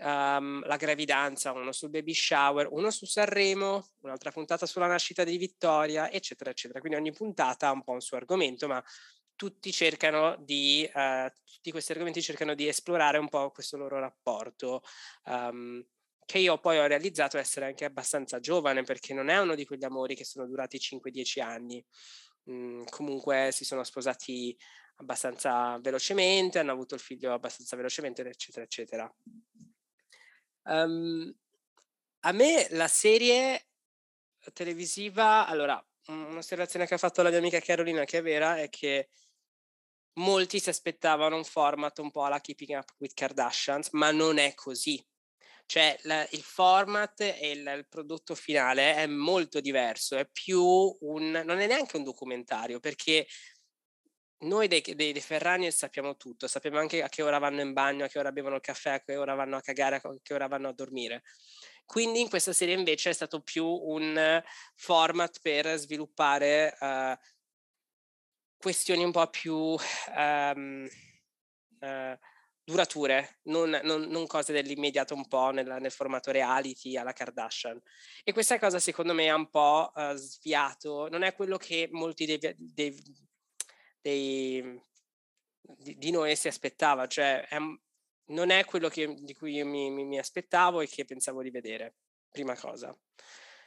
[0.00, 5.36] um, la gravidanza, uno sul baby shower, uno su Sanremo, un'altra puntata sulla nascita di
[5.36, 6.80] Vittoria, eccetera, eccetera.
[6.80, 8.82] Quindi ogni puntata ha un po' un suo argomento, ma
[9.40, 14.82] tutti cercano di, uh, tutti questi argomenti cercano di esplorare un po' questo loro rapporto.
[15.24, 15.82] Um,
[16.26, 19.84] che io poi ho realizzato essere anche abbastanza giovane perché non è uno di quegli
[19.84, 21.82] amori che sono durati 5-10 anni.
[22.50, 24.54] Mm, comunque si sono sposati
[24.96, 29.14] abbastanza velocemente, hanno avuto il figlio abbastanza velocemente, eccetera, eccetera.
[30.64, 31.34] Um,
[32.20, 33.68] a me la serie
[34.52, 39.08] televisiva, allora, un'osservazione che ha fatto la mia amica Carolina che è vera è che
[40.14, 44.54] molti si aspettavano un format un po' alla Keeping Up with Kardashians, ma non è
[44.54, 45.04] così.
[45.66, 51.42] Cioè la, il format e il, il, prodotto finale è molto diverso, è più un...
[51.44, 53.24] non è neanche un documentario perché
[54.40, 58.04] noi dei, dei, dei Ferrani sappiamo tutto, sappiamo anche a che ora vanno in bagno,
[58.04, 60.48] a che ora bevono il caffè, a che ora vanno a cagare, a che ora
[60.48, 61.22] vanno a dormire.
[61.84, 64.42] Quindi in questa serie invece è stato più un
[64.76, 67.16] format per sviluppare uh,
[68.60, 70.88] questioni un po' più um,
[71.80, 72.18] uh,
[72.62, 77.80] durature, non, non, non, cose dell'immediato un po' nel, nel, formato reality alla Kardashian.
[78.22, 82.26] E questa cosa secondo me ha un po' uh, sviato, non è quello che molti
[82.26, 82.94] dei, dei
[84.00, 84.80] dei,
[85.60, 87.58] di, di, noi si aspettava, cioè è,
[88.26, 91.50] non è quello che, di cui io mi, mi, mi, aspettavo e che pensavo di
[91.50, 91.96] vedere,
[92.30, 92.96] prima cosa.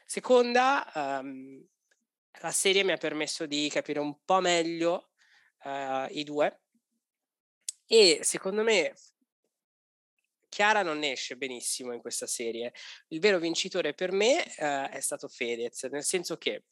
[0.05, 1.65] Seconda, um,
[2.41, 5.11] la serie mi ha permesso di capire un po' meglio
[5.63, 6.61] uh, i due
[7.86, 8.93] e secondo me
[10.49, 12.73] Chiara non esce benissimo in questa serie.
[13.07, 16.65] Il vero vincitore per me uh, è stato Fedez, nel senso che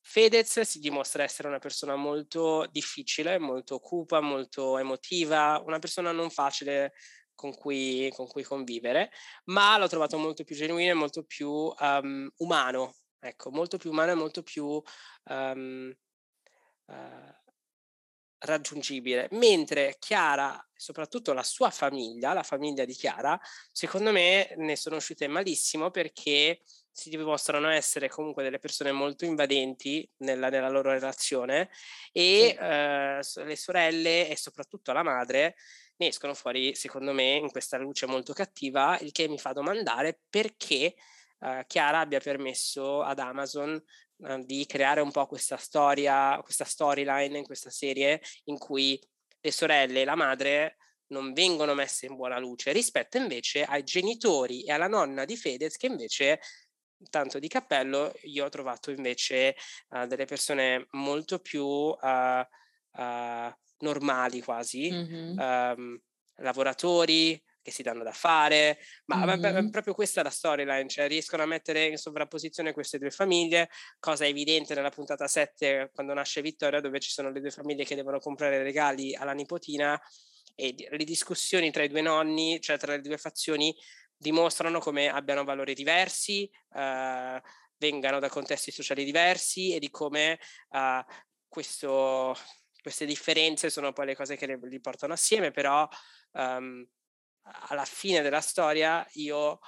[0.00, 6.30] Fedez si dimostra essere una persona molto difficile, molto cupa, molto emotiva, una persona non
[6.30, 6.94] facile
[7.34, 9.10] con cui, con cui convivere,
[9.46, 12.94] ma l'ho trovato molto più genuino e molto più um, umano,
[13.24, 14.82] ecco, molto più umano e molto più
[15.24, 15.94] um,
[16.86, 16.94] uh,
[18.38, 19.28] raggiungibile.
[19.32, 23.38] Mentre Chiara, soprattutto la sua famiglia, la famiglia di Chiara,
[23.72, 26.60] secondo me ne sono uscite malissimo perché
[26.90, 31.68] si dimostrano essere comunque delle persone molto invadenti nella, nella loro relazione
[32.12, 33.40] e sì.
[33.40, 35.56] eh, le sorelle e soprattutto la madre
[35.96, 40.20] ne escono fuori, secondo me, in questa luce molto cattiva, il che mi fa domandare
[40.28, 40.94] perché
[41.44, 43.80] eh, Chiara abbia permesso ad Amazon
[44.26, 49.00] eh, di creare un po' questa storia, questa storyline in questa serie in cui
[49.40, 50.76] le sorelle e la madre
[51.08, 55.76] non vengono messe in buona luce rispetto invece ai genitori e alla nonna di Fedez
[55.76, 56.40] che invece
[57.10, 59.54] tanto di cappello, io ho trovato invece
[59.90, 65.38] uh, delle persone molto più uh, uh, normali quasi, mm-hmm.
[65.38, 66.00] um,
[66.36, 69.70] lavoratori che si danno da fare, ma mm-hmm.
[69.70, 74.26] proprio questa è la storyline, cioè riescono a mettere in sovrapposizione queste due famiglie, cosa
[74.26, 78.18] evidente nella puntata 7 quando nasce Vittoria, dove ci sono le due famiglie che devono
[78.18, 79.98] comprare regali alla nipotina
[80.54, 83.74] e le discussioni tra i due nonni, cioè tra le due fazioni,
[84.14, 87.42] dimostrano come abbiano valori diversi, eh,
[87.78, 90.38] vengano da contesti sociali diversi e di come
[90.70, 91.04] eh,
[91.48, 92.36] questo,
[92.82, 95.88] queste differenze sono poi le cose che li, li portano assieme, però
[96.32, 96.86] um,
[97.68, 99.60] alla fine della storia io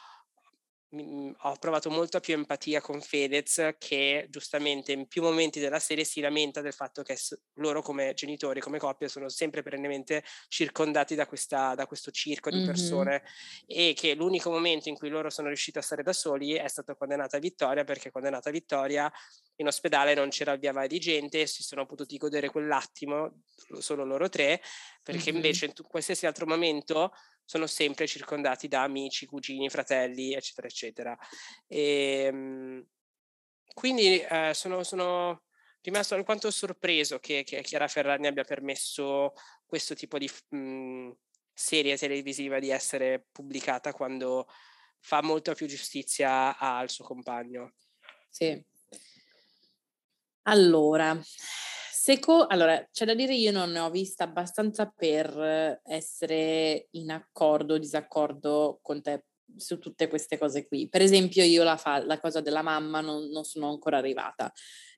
[1.39, 6.21] ho provato molta più empatia con Fedez che giustamente in più momenti della serie si
[6.21, 7.17] lamenta del fatto che
[7.55, 12.65] loro come genitori, come coppia sono sempre perennemente circondati da, questa, da questo circo di
[12.65, 13.89] persone mm-hmm.
[13.89, 16.95] e che l'unico momento in cui loro sono riusciti a stare da soli è stato
[16.95, 19.13] quando è nata Vittoria perché quando è nata Vittoria
[19.57, 23.43] in ospedale non c'era via vai di gente si sono potuti godere quell'attimo
[23.79, 24.61] solo loro tre
[25.03, 25.35] perché mm-hmm.
[25.37, 27.13] invece in qualsiasi altro momento
[27.47, 31.17] sono sempre circondati da amici, cugini, fratelli, eccetera, eccetera.
[31.69, 32.87] E, ehm,
[33.73, 35.45] quindi eh, sono, sono,
[35.81, 39.33] rimasto alquanto sorpreso che, che, Chiara Ferragni abbia permesso
[39.65, 41.11] questo tipo di mh,
[41.53, 44.49] serie televisiva di essere pubblicata quando
[44.99, 47.75] fa molta più giustizia al suo compagno.
[48.29, 48.61] Sì.
[50.49, 51.19] Allora,
[51.93, 57.75] Seco, allora, c'è da dire io non ne ho vista abbastanza per essere in accordo
[57.75, 59.25] o disaccordo con te
[59.57, 60.89] su tutte queste cose qui.
[60.89, 64.53] Per esempio, io la, fa, la cosa della mamma non, non sono ancora arrivata.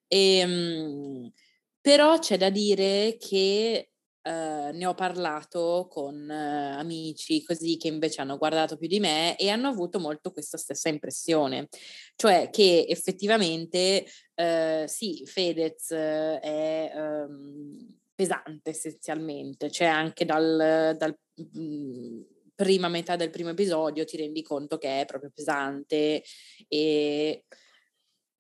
[0.07, 1.33] E, ehm,
[1.81, 8.21] però c'è da dire che Uh, ne ho parlato con uh, amici così che invece
[8.21, 11.69] hanno guardato più di me e hanno avuto molto questa stessa impressione,
[12.14, 14.05] cioè che effettivamente
[14.35, 22.21] uh, sì, Fedez è um, pesante essenzialmente, cioè anche dal, dal mh, mm,
[22.57, 26.25] prima metà del primo episodio ti rendi conto che è proprio pesante
[26.66, 27.45] e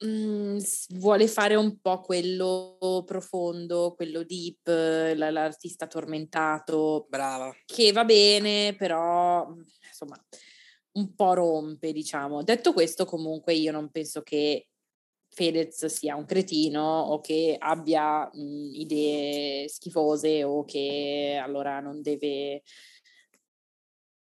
[0.00, 0.58] mh, mhmm,
[0.98, 7.06] vuole fare un po' quello profondo, quello deep, l- l'artista tormentato.
[7.08, 7.54] Brava.
[7.64, 9.46] Che va bene, però
[9.86, 10.16] insomma
[10.92, 12.42] un po' rompe, diciamo.
[12.42, 14.68] Detto questo, comunque io non penso che
[15.30, 22.62] Fedez sia un cretino o che abbia mh, idee schifose o che allora non deve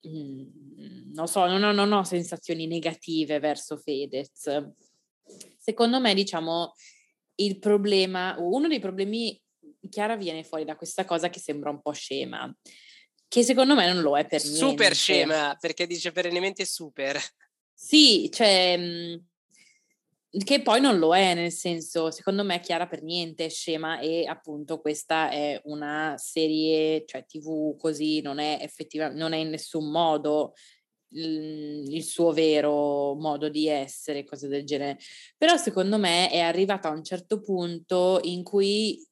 [0.04, 4.48] Mhmm, non so, non ho, non ho sensazioni negative verso Fedez.
[5.66, 6.76] Secondo me, diciamo,
[7.38, 9.42] il problema, uno dei problemi,
[9.90, 12.56] Chiara viene fuori da questa cosa che sembra un po' scema,
[13.28, 14.60] che secondo me non lo è per niente.
[14.60, 17.20] Super scema, perché dice perennemente super.
[17.74, 19.20] Sì, cioè
[20.44, 24.28] che poi non lo è, nel senso, secondo me Chiara per niente è scema e
[24.28, 29.90] appunto questa è una serie, cioè tv così, non è effettivamente, non è in nessun
[29.90, 30.54] modo
[31.16, 35.00] il, suo vero modo di essere, cose del genere.
[35.38, 39.06] Però secondo me è arrivata a un certo punto in cui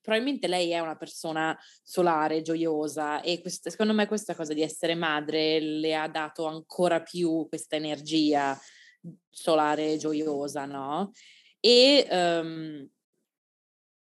[0.00, 4.94] probabilmente lei è una persona solare, gioiosa e questa, secondo me questa cosa di essere
[4.94, 8.58] madre le ha dato ancora più questa energia
[9.30, 11.12] solare gioiosa, no?
[11.60, 12.88] E um,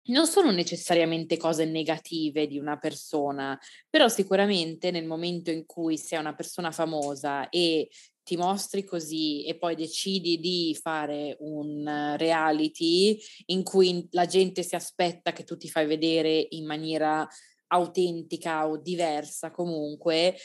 [0.09, 6.19] non sono necessariamente cose negative di una persona, però sicuramente nel momento in cui sei
[6.19, 7.89] una persona famosa e
[8.23, 14.75] ti mostri così e poi decidi di fare un reality in cui la gente si
[14.75, 17.27] aspetta che tu ti fai vedere in maniera
[17.69, 20.35] autentica o diversa comunque,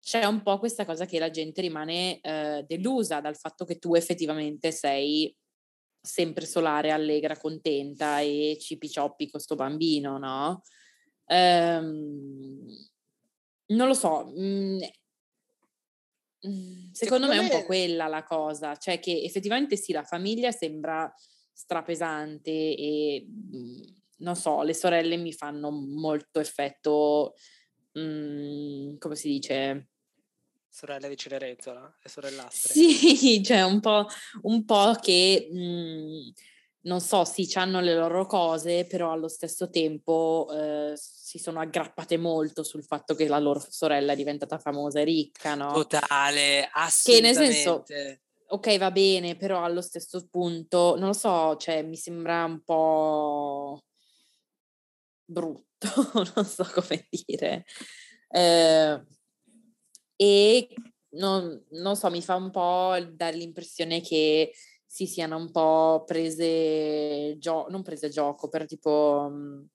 [0.00, 3.94] c'è un po' questa cosa che la gente rimane eh, delusa dal fatto che tu
[3.94, 5.32] effettivamente sei
[6.08, 10.62] sempre solare, allegra, contenta e cipi cioppi con sto bambino, no?
[11.26, 12.64] Ehm,
[13.66, 14.76] non lo so, mh, mm,
[16.46, 20.04] mm, secondo, secondo me è un po' quella la cosa, cioè che effettivamente sì, la
[20.04, 21.12] famiglia sembra
[21.52, 23.82] strapesante e mh, mm,
[24.20, 27.34] non so, le sorelle mi fanno molto effetto,
[27.92, 29.87] mh, come si dice,
[30.78, 32.72] sorelle di Cenerentola, le sorellastre.
[32.72, 34.06] Sì, cioè un po',
[34.42, 36.32] un po che, mh, mhmm,
[36.82, 42.16] non so, sì, hanno le loro cose, però allo stesso tempo eh, si sono aggrappate
[42.16, 45.72] molto sul fatto che la loro sorella è diventata famosa e ricca, no?
[45.72, 47.38] Totale, assolutamente.
[47.38, 47.84] Che nel senso,
[48.46, 53.82] ok, va bene, però allo stesso punto, non lo so, cioè mi sembra un po'
[55.24, 55.88] brutto,
[56.36, 57.64] non so come dire.
[58.30, 59.02] Eh,
[60.20, 60.68] e
[61.10, 64.52] non, non so, mi fa un po' dare l'impressione che
[64.84, 69.68] si siano un po' prese, gio- non prese gioco, per tipo mh,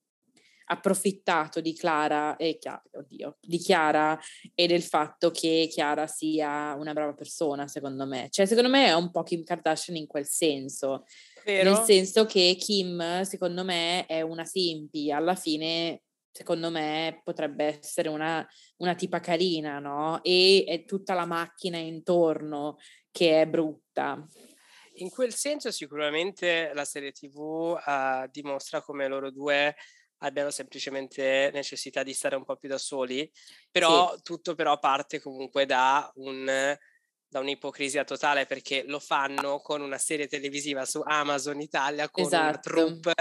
[0.66, 4.20] approfittato di Clara e Chiara, oddio, di Chiara
[4.54, 8.28] e del fatto che Chiara sia una brava persona, secondo me.
[8.30, 11.06] Cioè, secondo me è un po' Kim Kardashian in quel senso.
[11.46, 11.72] Vero?
[11.72, 16.02] Nel senso che Kim, secondo me, è una simpi, alla fine
[16.34, 18.46] secondo me potrebbe essere una,
[18.78, 20.22] una tipa carina, no?
[20.24, 22.78] E è tutta la macchina intorno
[23.12, 24.28] che è brutta.
[24.96, 29.76] In quel senso sicuramente la serie tv uh, dimostra come loro due
[30.18, 33.30] abbiano semplicemente necessità di stare un po' più da soli,
[33.70, 34.22] però sì.
[34.24, 36.76] tutto però parte comunque da un
[37.34, 42.44] da un'ipocrisia totale perché lo fanno con una serie televisiva su Amazon Italia con esatto.
[42.44, 43.14] una troupe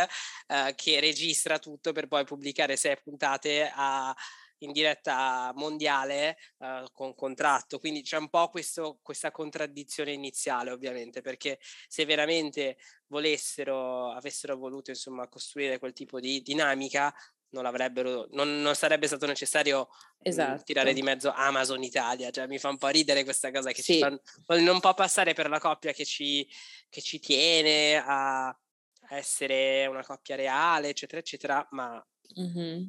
[0.49, 4.15] eh, che registra tutto per poi pubblicare sei puntate a,
[4.59, 7.79] in diretta mondiale uh, con contratto.
[7.79, 11.59] Quindi c'è un po' questo, questa contraddizione iniziale, ovviamente, perché
[11.89, 17.15] se veramente volessero, avessero voluto insomma costruire quel tipo di dinamica,
[17.53, 19.89] non avrebbero, non, non sarebbe stato necessario
[20.23, 20.63] esatto.
[20.65, 23.99] tirare di mezzo Amazon Italia, cioè mi fa un po' ridere questa cosa che sì.
[23.99, 24.19] fa,
[24.59, 26.47] non può passare per la coppia che ci,
[26.89, 28.57] che ci tiene a
[29.11, 32.05] essere una coppia reale, eccetera, eccetera, ma
[32.41, 32.85] mm-hmm.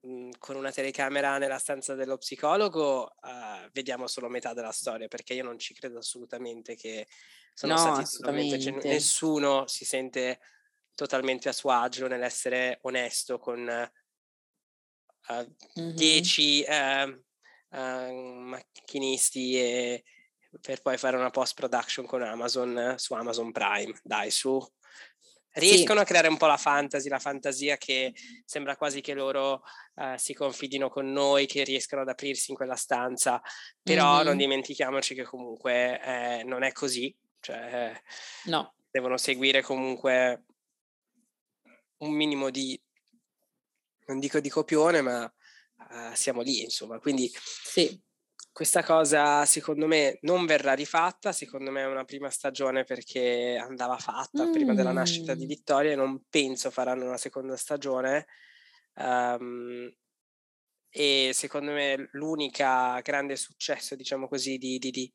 [0.00, 5.34] mh, con una telecamera nella stanza dello psicologo uh, vediamo solo metà della storia, perché
[5.34, 7.06] io non ci credo assolutamente che
[7.52, 10.38] sono no, stati totalmente, cioè, nessuno si sente
[10.94, 13.90] totalmente a suo agio nell'essere onesto con
[15.74, 17.22] 10 uh,
[17.76, 20.04] uh, macchinisti e
[20.60, 23.98] per poi fare una post production con Amazon su Amazon Prime.
[24.02, 24.60] Dai, su.
[25.56, 26.04] Riescono sì.
[26.04, 28.12] a creare un po' la fantasy, la fantasia che
[28.44, 29.62] sembra quasi che loro
[29.94, 33.40] uh, si confidino con noi, che riescano ad aprirsi in quella stanza,
[33.80, 34.24] però mm-hmm.
[34.24, 37.92] non dimentichiamoci che comunque eh, non è così, cioè
[38.46, 38.74] no.
[38.90, 40.44] devono seguire comunque
[41.98, 42.80] un minimo di
[44.06, 46.98] non dico di copione, ma uh, siamo lì, insomma.
[46.98, 48.00] Quindi sì.
[48.52, 53.98] questa cosa secondo me non verrà rifatta, secondo me è una prima stagione perché andava
[53.98, 54.52] fatta mm.
[54.52, 55.48] prima della nascita di mm.
[55.48, 58.26] Vittoria e non penso faranno una seconda stagione.
[58.96, 59.92] Um,
[60.96, 65.12] e secondo me l'unica grande successo, diciamo così, di, di, di,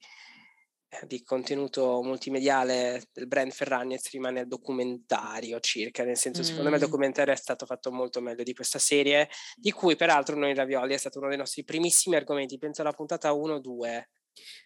[1.08, 6.44] di contenuto multimediale del brand Ferragnez rimane il documentario circa, nel senso mm.
[6.44, 6.86] secondo me il mm.
[6.86, 10.98] documentario è stato fatto molto meglio di questa serie, di cui peraltro noi Ravioli è
[10.98, 14.04] stato uno dei nostri primissimi argomenti, penso alla puntata 1-2.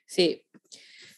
[0.06, 0.42] Sì,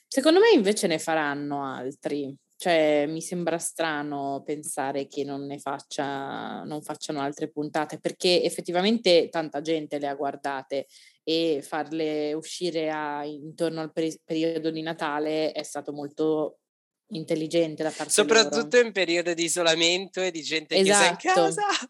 [0.08, 2.36] secondo me invece ne faranno altri.
[2.58, 9.28] Cioè, mi sembra strano pensare che non ne faccia, non facciano altre puntate, perché effettivamente
[9.30, 10.88] tanta gente le ha guardate
[11.28, 16.60] e farle uscire a, intorno al peri- periodo di Natale è stato molto
[17.08, 18.88] intelligente da parte Soprattutto loro.
[18.88, 21.16] in periodo di isolamento e di gente esatto.
[21.18, 21.58] chiusa in esatto.
[21.58, 21.86] casa.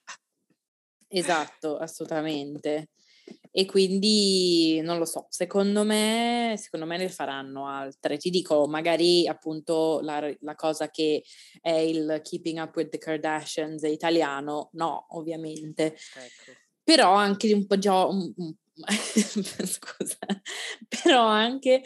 [1.07, 2.89] Esatto, assolutamente.
[3.51, 8.17] E quindi non lo so, secondo me, secondo me ne faranno altre.
[8.17, 11.23] Ti dico, magari appunto la, la cosa che
[11.61, 15.85] è il Keeping Up with the Kardashians italiano, no, ovviamente.
[15.85, 16.57] Ecco.
[16.83, 18.53] Però anche un po' già, un, un,
[19.65, 20.17] scusa,
[21.01, 21.81] però anche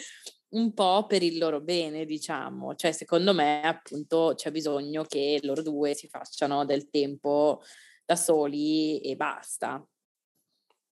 [0.50, 2.76] un po' per il loro bene, diciamo.
[2.76, 7.62] Cioè, secondo me, appunto, c'è bisogno che loro due si facciano del tempo
[8.06, 9.86] da soli e basta.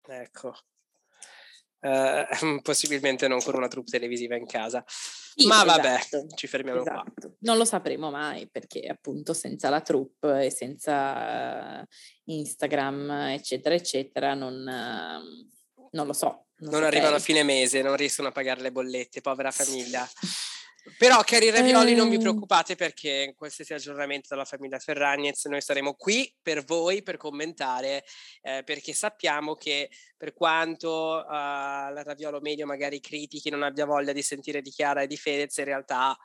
[0.08, 0.54] Ecco.
[1.80, 2.26] Uh,
[2.62, 4.84] possibilmente non con una troupe televisiva in casa.
[4.86, 7.12] Sì, Ma esatto, vabbè, ci fermiamo esatto.
[7.14, 7.30] qua.
[7.40, 11.86] Non lo sapremo mai perché appunto senza la troupe e senza
[12.24, 15.48] Instagram, eccetera, eccetera, non, uh,
[15.90, 16.46] non lo so.
[16.58, 20.08] Non, non arrivano a fine mese, non riescono a pagare le bollette, povera famiglia.
[20.96, 21.94] Però, cari Ravioli, eh...
[21.94, 22.20] non vi ehm.
[22.22, 28.04] preoccupate perché in qualsiasi aggiornamento dalla famiglia Ferragnez noi saremo qui per voi, per commentare,
[28.40, 34.12] eh, perché sappiamo che per quanto uh, la Raviolo Medio magari critichi, non abbia voglia
[34.12, 36.16] di sentire di Chiara e di Fedez, in realtà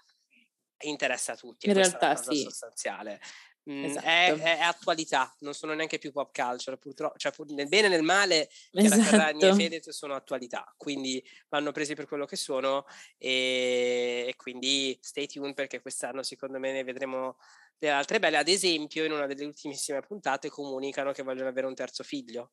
[0.83, 1.67] interessa a tutti.
[1.67, 2.41] In realtà sì.
[2.41, 3.19] sostanziale.
[3.67, 4.05] Mm, esatto.
[4.05, 8.03] è, è, attualità, non sono neanche più pop culture, purtroppo, cioè nel bene e nel
[8.03, 9.39] male, esatto.
[9.39, 12.85] E Fedez sono attualità, quindi vanno presi per quello che sono
[13.17, 17.37] e, e, quindi stay tuned perché quest'anno secondo me ne vedremo
[17.77, 18.37] delle altre belle.
[18.37, 22.51] Ad esempio, in una delle ultimissime puntate comunicano che vogliono avere un terzo figlio.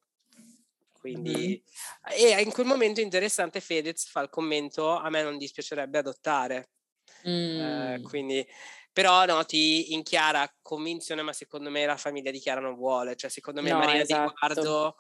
[0.99, 1.63] Quindi,
[2.11, 2.37] mm-hmm.
[2.37, 6.71] e in quel momento interessante Fedez fa il commento: A me non dispiacerebbe adottare.
[7.29, 7.61] Mm.
[7.61, 8.47] Eh, quindi
[8.93, 13.31] però noti in Chiara convinzione, ma secondo me la famiglia di Chiara non vuole, cioè
[13.31, 14.23] secondo me no, Maria esatto.
[14.25, 14.97] Di Guardo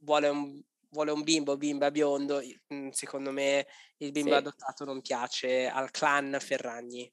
[0.00, 3.66] vuole un, vuole un bimbo, bimba biondo, mhmm, secondo me
[3.98, 4.36] il bimbo sì.
[4.36, 7.10] adottato non piace al clan Ferragni.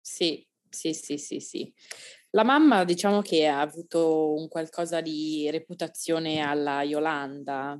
[0.00, 1.74] Sì, sì, sì, sì, sì.
[2.30, 7.78] La mamma diciamo che ha avuto un qualcosa di reputazione alla Yolanda,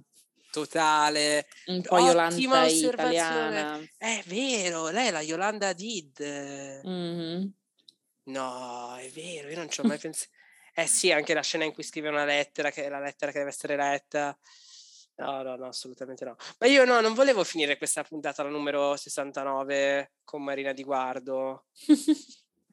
[0.51, 1.47] totale.
[1.67, 3.79] Un po' Yolanda italiana.
[3.97, 6.21] È vero, lei è la Yolanda Did.
[6.87, 7.47] Mm-hmm.
[8.27, 10.31] No, è vero, io non ci ho mai pensato.
[10.75, 13.39] Eh sì, anche la scena in cui scrive una lettera, che è la lettera che
[13.39, 14.37] deve essere letta.
[15.17, 16.37] No, no, no, assolutamente no.
[16.59, 21.65] Ma io no, non volevo finire questa puntata, la numero 69, con Marina Di Guardo.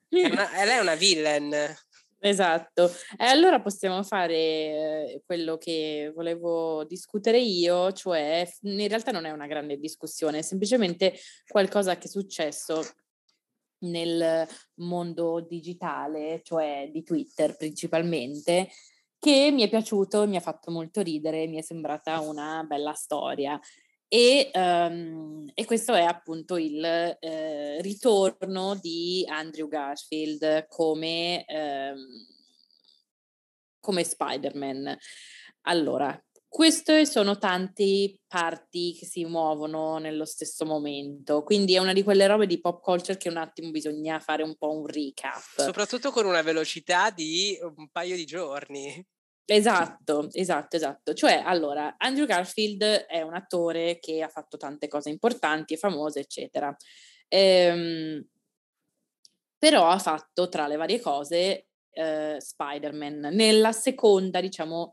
[0.09, 1.75] è una, lei è una villain.
[2.19, 2.91] Esatto.
[3.17, 9.31] E allora possiamo fare eh, quello che volevo discutere io, cioè in realtà non è
[9.31, 12.81] una grande discussione, è semplicemente qualcosa che è successo
[13.83, 18.69] nel mondo digitale, cioè di Twitter principalmente,
[19.17, 23.59] che mi è piaciuto, mi ha fatto molto ridere, mi è sembrata una bella storia.
[24.07, 32.05] E, um, e questo è appunto il eh, ritorno di Andrew Garfield come, um,
[33.79, 34.97] come Spider-Man.
[35.61, 36.21] Allora,
[36.53, 42.27] queste sono tante parti che si muovono nello stesso momento, quindi è una di quelle
[42.27, 45.41] robe di pop culture che un attimo bisogna fare un po' un recap.
[45.57, 49.03] Soprattutto con una velocità di un paio di giorni.
[49.45, 51.15] Esatto, esatto, esatto.
[51.15, 56.19] Cioè, allora, Andrew Garfield è un attore che ha fatto tante cose importanti e famose,
[56.19, 56.73] eccetera.
[57.29, 58.23] Ehm,
[59.57, 63.29] però ha fatto, tra le varie cose, eh, Spider-Man.
[63.31, 64.91] Nella seconda, diciamo,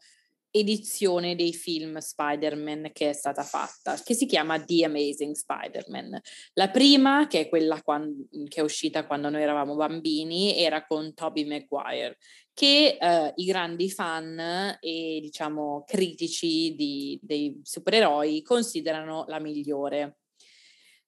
[0.51, 6.21] edizione dei film Spider-Man che è stata fatta, che si chiama The Amazing Spider-Man.
[6.55, 11.15] La prima, che è quella quando, che è uscita quando noi eravamo bambini, era con
[11.15, 12.19] Tobey Maguire,
[12.53, 20.17] che eh, i grandi fan e diciamo critici di, dei supereroi considerano la migliore.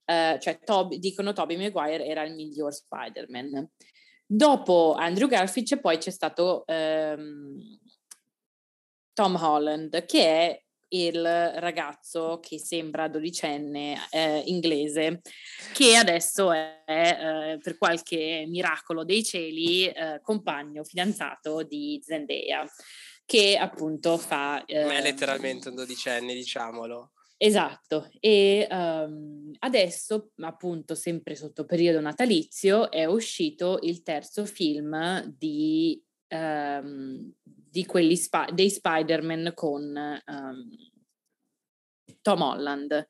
[0.05, 3.70] Uh, cioè Toby, dicono Tobey Maguire era il miglior Spider-Man.
[4.26, 7.80] Dopo Andrew Garfield poi c'è stato um,
[9.12, 15.20] Tom Holland, che è il ragazzo che sembra dodicenne eh, inglese,
[15.72, 22.66] che adesso è, eh, per qualche miracolo dei cieli, eh, compagno fidanzato di Zendaya,
[23.24, 24.52] che appunto fa...
[24.52, 27.12] Ma è ehm, letteralmente un dodicenne, diciamolo.
[27.38, 36.00] Esatto, e um, adesso, appunto, sempre sotto periodo natalizio, è uscito il terzo film di,
[36.28, 37.32] um,
[37.73, 40.68] di quelli sp- dei Spider-Man con um,
[42.20, 43.07] Tom Holland.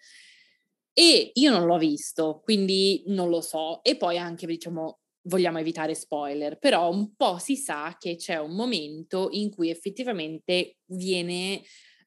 [0.95, 3.83] E io non l'ho visto, quindi non lo so.
[3.83, 8.55] E poi anche, diciamo, vogliamo evitare spoiler, però un po' si sa che c'è un
[8.55, 11.63] momento in cui effettivamente viene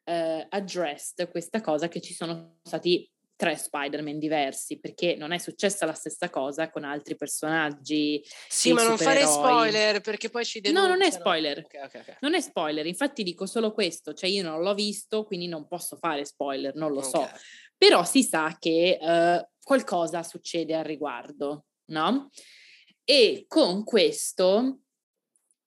[0.06, 5.86] eh, addressed questa cosa che ci sono stati tre Spider-Man diversi, perché non è successa
[5.86, 8.24] la stessa cosa con altri personaggi.
[8.48, 10.88] Sì, ma non fare spoiler perché poi ci denunciano.
[10.88, 11.64] No, non è spoiler.
[11.66, 12.16] Okay, okay, okay.
[12.22, 15.98] Non è spoiler, infatti dico solo questo, cioè io non l'ho visto, quindi non posso
[15.98, 17.28] fare spoiler, non lo so.
[17.78, 22.30] Però si sa che uh, qualcosa succede al riguardo, no?
[23.04, 24.80] E con questo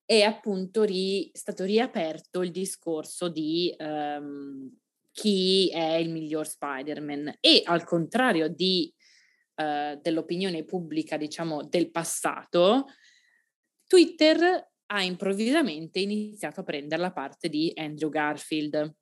[0.04, 4.74] è appunto ri, stato riaperto il discorso di um,
[5.18, 8.92] chi è il miglior Spider-Man e al contrario di,
[9.56, 12.84] uh, dell'opinione pubblica, diciamo, del passato,
[13.88, 18.94] Twitter ha improvvisamente iniziato a prendere la parte di Andrew Garfield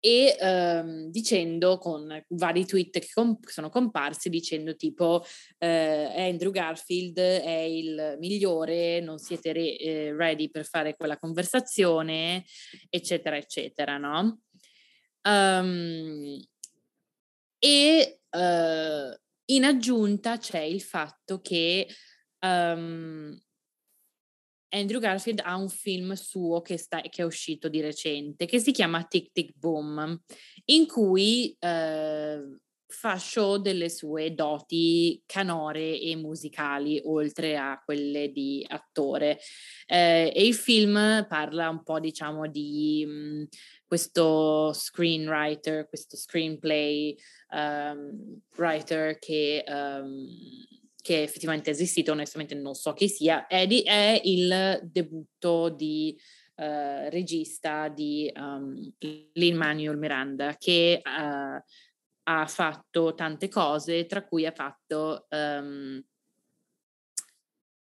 [0.00, 5.24] e ehm, dicendo con vari tweet che com- sono comparsi dicendo tipo
[5.58, 12.44] eh, Andrew Garfield è il migliore, non siete re- eh, ready per fare quella conversazione,
[12.90, 14.40] eccetera, eccetera, no?
[15.24, 16.40] Um,
[17.58, 19.20] e uh,
[19.52, 21.86] in aggiunta c'è il fatto che
[22.40, 23.38] um,
[24.74, 28.72] Andrew Garfield ha un film suo che, sta, che, è uscito di recente, che si
[28.72, 30.18] chiama Tic Tic Boom,
[30.66, 32.40] in cui eh,
[32.86, 39.38] fa show delle sue doti canore e musicali, oltre a quelle di attore.
[39.86, 43.42] Eh, e il film parla un po', diciamo, di mh, mm,
[43.92, 47.14] questo screenwriter, questo screenplay
[47.50, 49.62] um, writer che...
[49.68, 50.26] Um,
[51.02, 56.16] che effettivamente è esistito, onestamente non so chi sia, è, di, è il debutto di
[56.54, 58.88] uh, regista di um,
[59.32, 61.60] Lin-Manuel Miranda, che uh,
[62.22, 66.00] ha fatto tante cose, tra cui ha fatto um,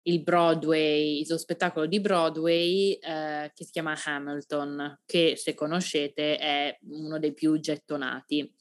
[0.07, 6.79] il Broadway, suo spettacolo di Broadway eh, che si chiama Hamilton, che se conoscete è
[6.91, 8.53] uno dei più gettonati.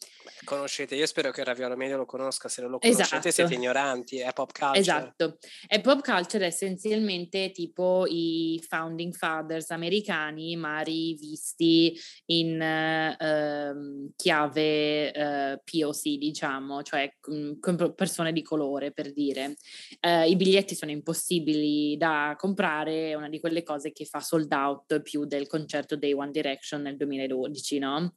[0.44, 3.32] Conoscete, io spero che Raviolo Medio lo conosca, se non lo conoscete esatto.
[3.32, 4.80] siete ignoranti, è pop culture.
[4.80, 15.12] Esatto, è pop culture essenzialmente tipo i founding fathers americani, ma rivisti in uh, chiave
[15.12, 19.56] eh, POC, diciamo, cioè con persone di colore, per dire.
[20.02, 24.20] Uh, I biglietti sono impossibili possibili da comprare, è una di quelle cose che fa
[24.20, 28.14] sold out più del concerto dei One Direction nel 2012, no?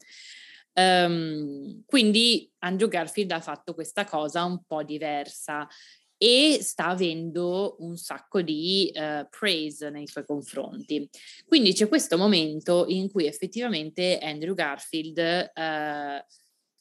[0.74, 5.66] Um, quindi Andrew Garfield ha fatto questa cosa un po' diversa
[6.16, 11.08] e sta avendo un sacco di uh, praise nei suoi confronti.
[11.46, 16.24] Quindi c'è questo momento in cui effettivamente Andrew Garfield uh,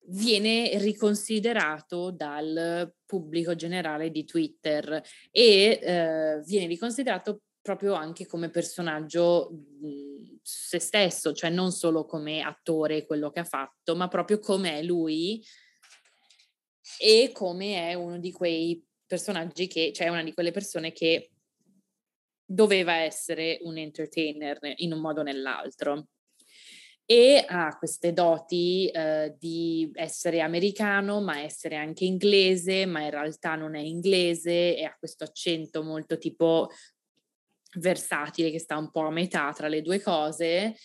[0.10, 9.51] viene riconsiderato dal pubblico generale di Twitter e eh, viene riconsiderato proprio anche come personaggio
[9.51, 14.80] mh, se stesso, cioè non solo come attore quello che ha fatto, ma proprio come
[14.80, 15.43] è lui
[16.97, 21.32] e come è uno di quei personaggi che, cioè una di quelle persone che
[22.45, 26.08] doveva essere un entertainer in un modo o nell'altro.
[27.09, 33.55] E ha queste doti eh, di essere americano, ma essere anche inglese, ma in realtà
[33.55, 36.70] non è inglese e ha questo accento molto tipo
[37.76, 40.76] versatile che sta un po' a metà tra le due cose.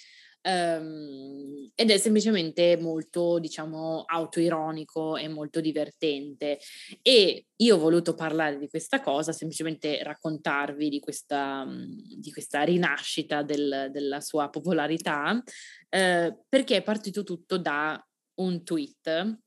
[0.45, 6.59] Um, ed è semplicemente molto, diciamo, autoironico e molto divertente.
[7.01, 13.43] E io ho voluto parlare di questa cosa, semplicemente raccontarvi di questa, di questa rinascita
[13.43, 15.41] del, della sua popolarità,
[15.89, 18.05] eh, perché è partito tutto da
[18.41, 19.39] un tweet,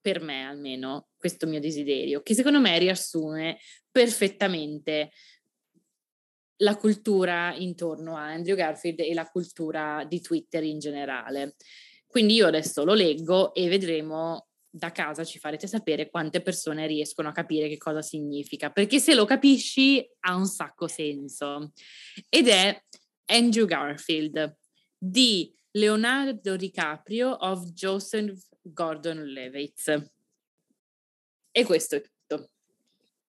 [0.00, 3.58] per me almeno, questo mio desiderio, che secondo me riassume
[3.90, 5.10] perfettamente
[6.62, 11.56] la cultura intorno a Andrew Garfield e la cultura di Twitter in generale.
[12.06, 17.28] Quindi io adesso lo leggo e vedremo da casa ci farete sapere quante persone riescono
[17.28, 21.72] a capire che cosa significa, perché se lo capisci ha un sacco senso.
[22.28, 22.80] Ed è
[23.26, 24.56] Andrew Garfield
[24.96, 30.10] di Leonardo DiCaprio of Joseph Gordon-Levitt.
[31.52, 32.50] E questo è tutto.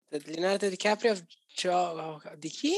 [0.08, 1.24] Leonardo DiCaprio of
[1.54, 2.20] Gio...
[2.36, 2.72] di chi?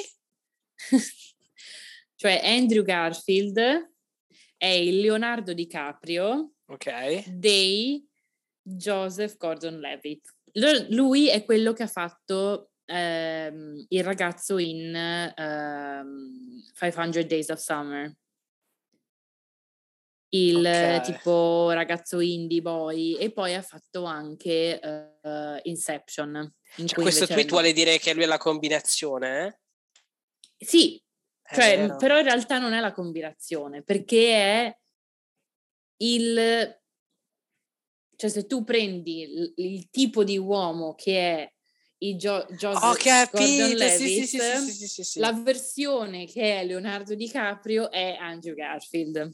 [2.16, 3.90] cioè Andrew Garfield
[4.56, 7.24] è il Leonardo DiCaprio okay.
[7.26, 8.06] dei
[8.62, 10.34] Joseph Gordon-Levitt.
[10.90, 18.12] Lui è quello che ha fatto ehm, il ragazzo in ehm, 500 Days of Summer.
[20.32, 21.00] Il okay.
[21.00, 24.78] tipo ragazzo indie boy e poi ha fatto anche
[25.22, 26.54] uh, Inception.
[26.76, 27.50] In cioè, questo tweet lui...
[27.50, 29.46] vuole dire che lui è la combinazione?
[29.46, 29.58] Eh?
[30.62, 31.02] Sì,
[31.52, 34.78] cioè, però in realtà non è la combinazione perché è
[36.02, 36.78] il
[38.16, 41.52] cioè se tu prendi il, il tipo di uomo che è
[42.02, 47.14] il jo- Joseph Ho capito, Levitt, sì, sì, sì, sì, la versione che è Leonardo
[47.14, 49.32] DiCaprio è Andrew Garfield.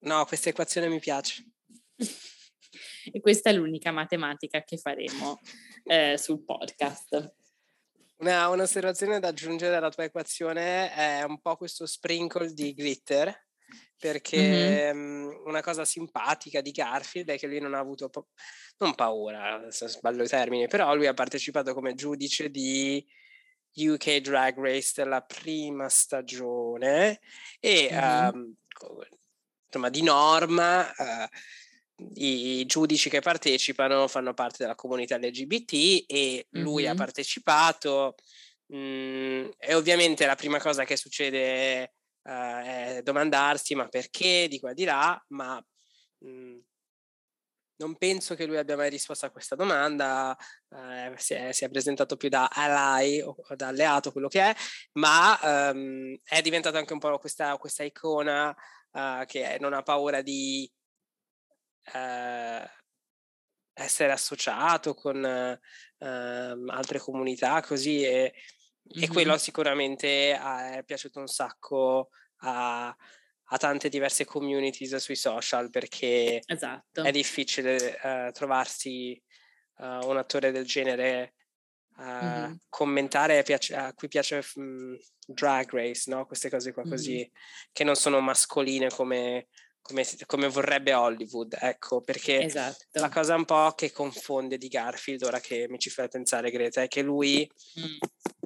[0.00, 1.44] No, questa equazione mi piace.
[3.12, 5.40] e questa è l'unica matematica che faremo
[5.84, 7.34] eh, sul podcast.
[8.18, 13.46] Una, un'osservazione da aggiungere alla tua equazione è un po' questo sprinkle di glitter
[13.98, 15.46] perché mm-hmm.
[15.46, 18.28] una cosa simpatica di Garfield è che lui non ha avuto, po-
[18.78, 23.04] non paura, se sbaglio i termini, però lui ha partecipato come giudice di
[23.74, 27.20] UK Drag Race della prima stagione
[27.60, 28.28] e mm-hmm.
[28.34, 28.54] um,
[29.66, 31.28] insomma di norma uh,
[32.14, 36.92] i giudici che partecipano fanno parte della comunità LGBT e lui mm-hmm.
[36.92, 38.14] ha partecipato
[38.66, 44.60] mh, mhmm, e ovviamente la prima cosa che succede uh, è domandarsi ma perché di
[44.60, 45.62] qua di là, ma
[46.18, 46.62] mh, mhmm,
[47.78, 50.36] non penso che lui abbia mai risposto a questa domanda,
[50.70, 54.54] eh, si, è, si, è, presentato più da ally o da alleato, quello che è,
[54.94, 55.38] ma
[55.72, 58.48] um, è diventato anche un po' questa, questa icona
[58.92, 60.68] uh, che non ha paura di
[61.92, 62.68] uh,
[63.74, 69.02] essere associato con uh, altre comunità così e, mm-hmm.
[69.02, 72.88] e quello sicuramente è piaciuto un sacco a,
[73.50, 77.02] a tante diverse communities sui social perché esatto.
[77.02, 79.20] è difficile uh, trovarsi
[79.78, 81.34] uh, un attore del genere
[81.96, 82.54] uh, mm-hmm.
[82.68, 84.96] commentare piace, a cui piace um,
[85.26, 86.26] drag race, no?
[86.26, 87.30] queste cose qua così mm-hmm.
[87.72, 89.48] che non sono mascoline come,
[89.88, 92.84] come, come, vorrebbe Hollywood, ecco, perché esatto.
[92.92, 96.82] la cosa un po' che confonde di Garfield, ora che mi ci fai pensare Greta,
[96.82, 97.50] è che lui
[97.80, 97.96] mm.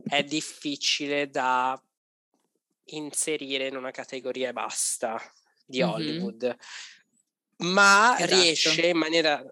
[0.05, 1.81] è difficile da
[2.87, 5.21] inserire in una categoria e basta
[5.67, 5.91] di mm-hmm.
[5.91, 6.57] Hollywood,
[7.59, 8.41] ma esatto.
[8.41, 9.45] riesce in maniera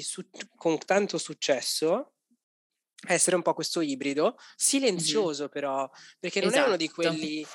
[0.00, 2.12] su- con tanto successo
[3.06, 5.52] a essere un po' questo ibrido, silenzioso mm-hmm.
[5.52, 6.64] però, perché non esatto.
[6.64, 7.00] è uno di esatto.
[7.00, 7.46] quelli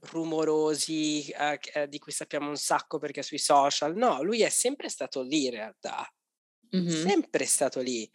[0.00, 4.88] rumorosi eh, eh, di cui sappiamo un sacco perché sui social, no, lui è sempre
[4.88, 6.10] stato lì in realtà,
[6.74, 7.06] mm-hmm.
[7.06, 8.10] sempre stato lì.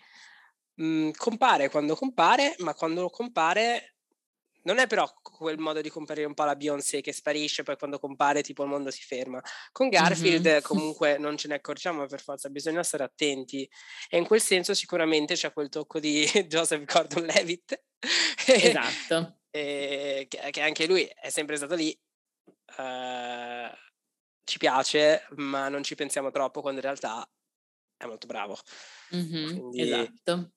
[0.82, 3.95] Mm, compare quando compare, ma quando compare
[4.66, 7.99] non è però quel modo di comparire un po' la Beyoncé che sparisce, poi quando
[7.99, 9.41] compare tipo il mondo si ferma.
[9.72, 10.62] Con Garfield mm-hmm.
[10.62, 13.70] comunque non ce ne accorgiamo per forza, bisogna stare attenti.
[14.10, 17.84] E in quel senso sicuramente c'è quel tocco di Joseph Gordon-Levitt.
[18.48, 19.40] Esatto.
[19.56, 21.98] Che, che, anche lui è sempre stato lì.
[22.77, 23.73] Uh,
[24.44, 27.27] ci piace, ma non ci pensiamo troppo quando in realtà
[27.98, 28.57] è molto bravo.
[29.15, 29.48] Mm-hmm.
[29.48, 30.52] Quindi, esatto.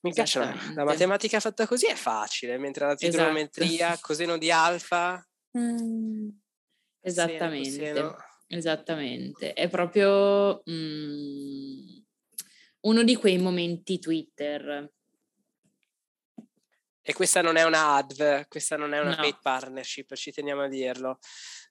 [0.00, 3.10] Mi piace la, la, matematica fatta così è facile, mentre la esatto.
[3.10, 4.00] trigonometria, esatto.
[4.02, 5.26] coseno di alfa...
[5.56, 6.28] Mm,
[7.00, 8.16] esattamente, seno,
[8.48, 9.54] esattamente.
[9.54, 12.02] È proprio mm,
[12.80, 14.92] uno di quei momenti Twitter.
[17.06, 19.16] E questa non è una adv, questa non è una no.
[19.16, 21.18] paid partnership, ci teniamo a dirlo.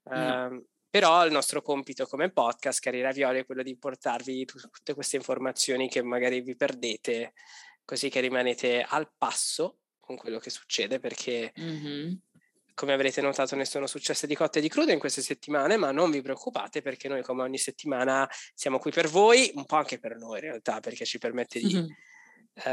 [0.04, 0.46] No.
[0.46, 5.16] Uh, però il nostro compito come podcast, cari ravioli, è quello di portarvi tutte queste
[5.16, 7.34] informazioni che magari vi perdete
[7.84, 12.14] così che rimanete al passo con quello che succede perché mm-hmm.
[12.76, 15.92] come avrete notato ne sono successe di cotte e di crude in queste settimane ma
[15.92, 19.98] non vi preoccupate perché noi come ogni settimana siamo qui per voi un po' anche
[19.98, 21.86] per noi in realtà perché ci permette di mm-hmm.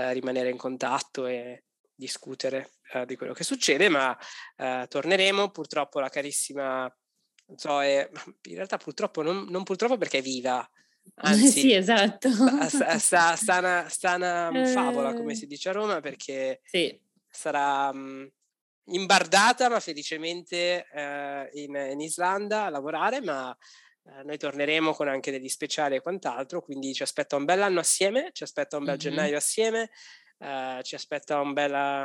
[0.08, 1.64] uh, rimanere in contatto e
[2.01, 4.16] discutere uh, di quello che succede ma
[4.56, 6.93] uh, torneremo purtroppo la carissima
[7.55, 8.10] Zoe
[8.48, 10.68] in realtà purtroppo non, non purtroppo perché è viva
[11.22, 12.31] Anzi, sì, esatto.
[12.31, 16.98] Sta, sta, sta, una, sta una favola, come si dice a Roma, perché sì.
[17.28, 18.28] sarà um,
[18.86, 25.31] imbardata, ma felicemente uh, in, in, Islanda a lavorare, ma uh, noi torneremo con anche
[25.31, 28.94] degli speciali e quant'altro, quindi ci aspetta un bel anno assieme, ci aspetta un bel
[28.94, 29.02] mm-hmm.
[29.02, 29.90] gennaio assieme,
[30.40, 32.02] uh, ci aspetta un, bella,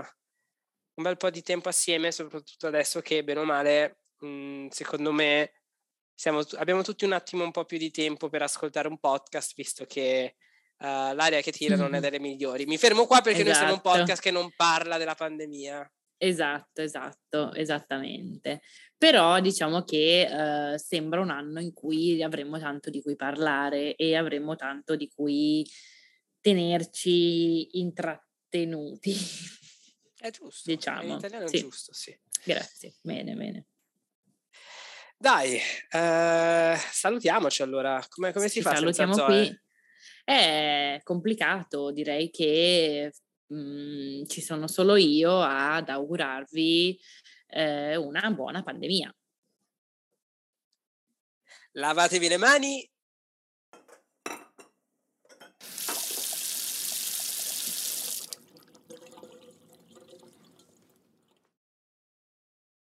[0.96, 5.52] un bel po' di tempo assieme, soprattutto adesso che bene o male mh, secondo me
[6.14, 9.86] siamo, abbiamo tutti un attimo un po' più di tempo per ascoltare un podcast, visto
[9.86, 10.36] che
[10.78, 12.66] uh, l'aria che tira non è delle migliori.
[12.66, 13.48] Mi fermo qua perché esatto.
[13.48, 13.98] noi siamo un esatto.
[13.98, 15.92] podcast che non parla della pandemia.
[16.18, 18.62] Esatto, esatto, esattamente.
[18.98, 24.16] Però diciamo che uh, sembra un anno in cui avremo tanto di cui parlare e
[24.16, 25.70] avremo tanto di cui
[26.40, 27.78] tenerci
[28.56, 29.16] intrattenuti.
[30.18, 30.70] È giusto.
[30.70, 31.14] Diciamo.
[31.14, 31.58] In italiano sì.
[31.58, 32.18] è giusto, sì.
[32.44, 33.68] Grazie, bene, bene.
[35.18, 35.60] Dai,
[35.92, 38.04] eh, salutiamoci allora.
[38.10, 38.76] Come, come si fa?
[38.76, 39.60] Salutiamo qui.
[40.24, 43.14] È complicato, direi che
[43.48, 47.00] mh, mhmm, ci sono solo io ad augurarvi
[47.48, 49.16] eh, una buona pandemia.
[51.74, 52.90] Lavatevi le mani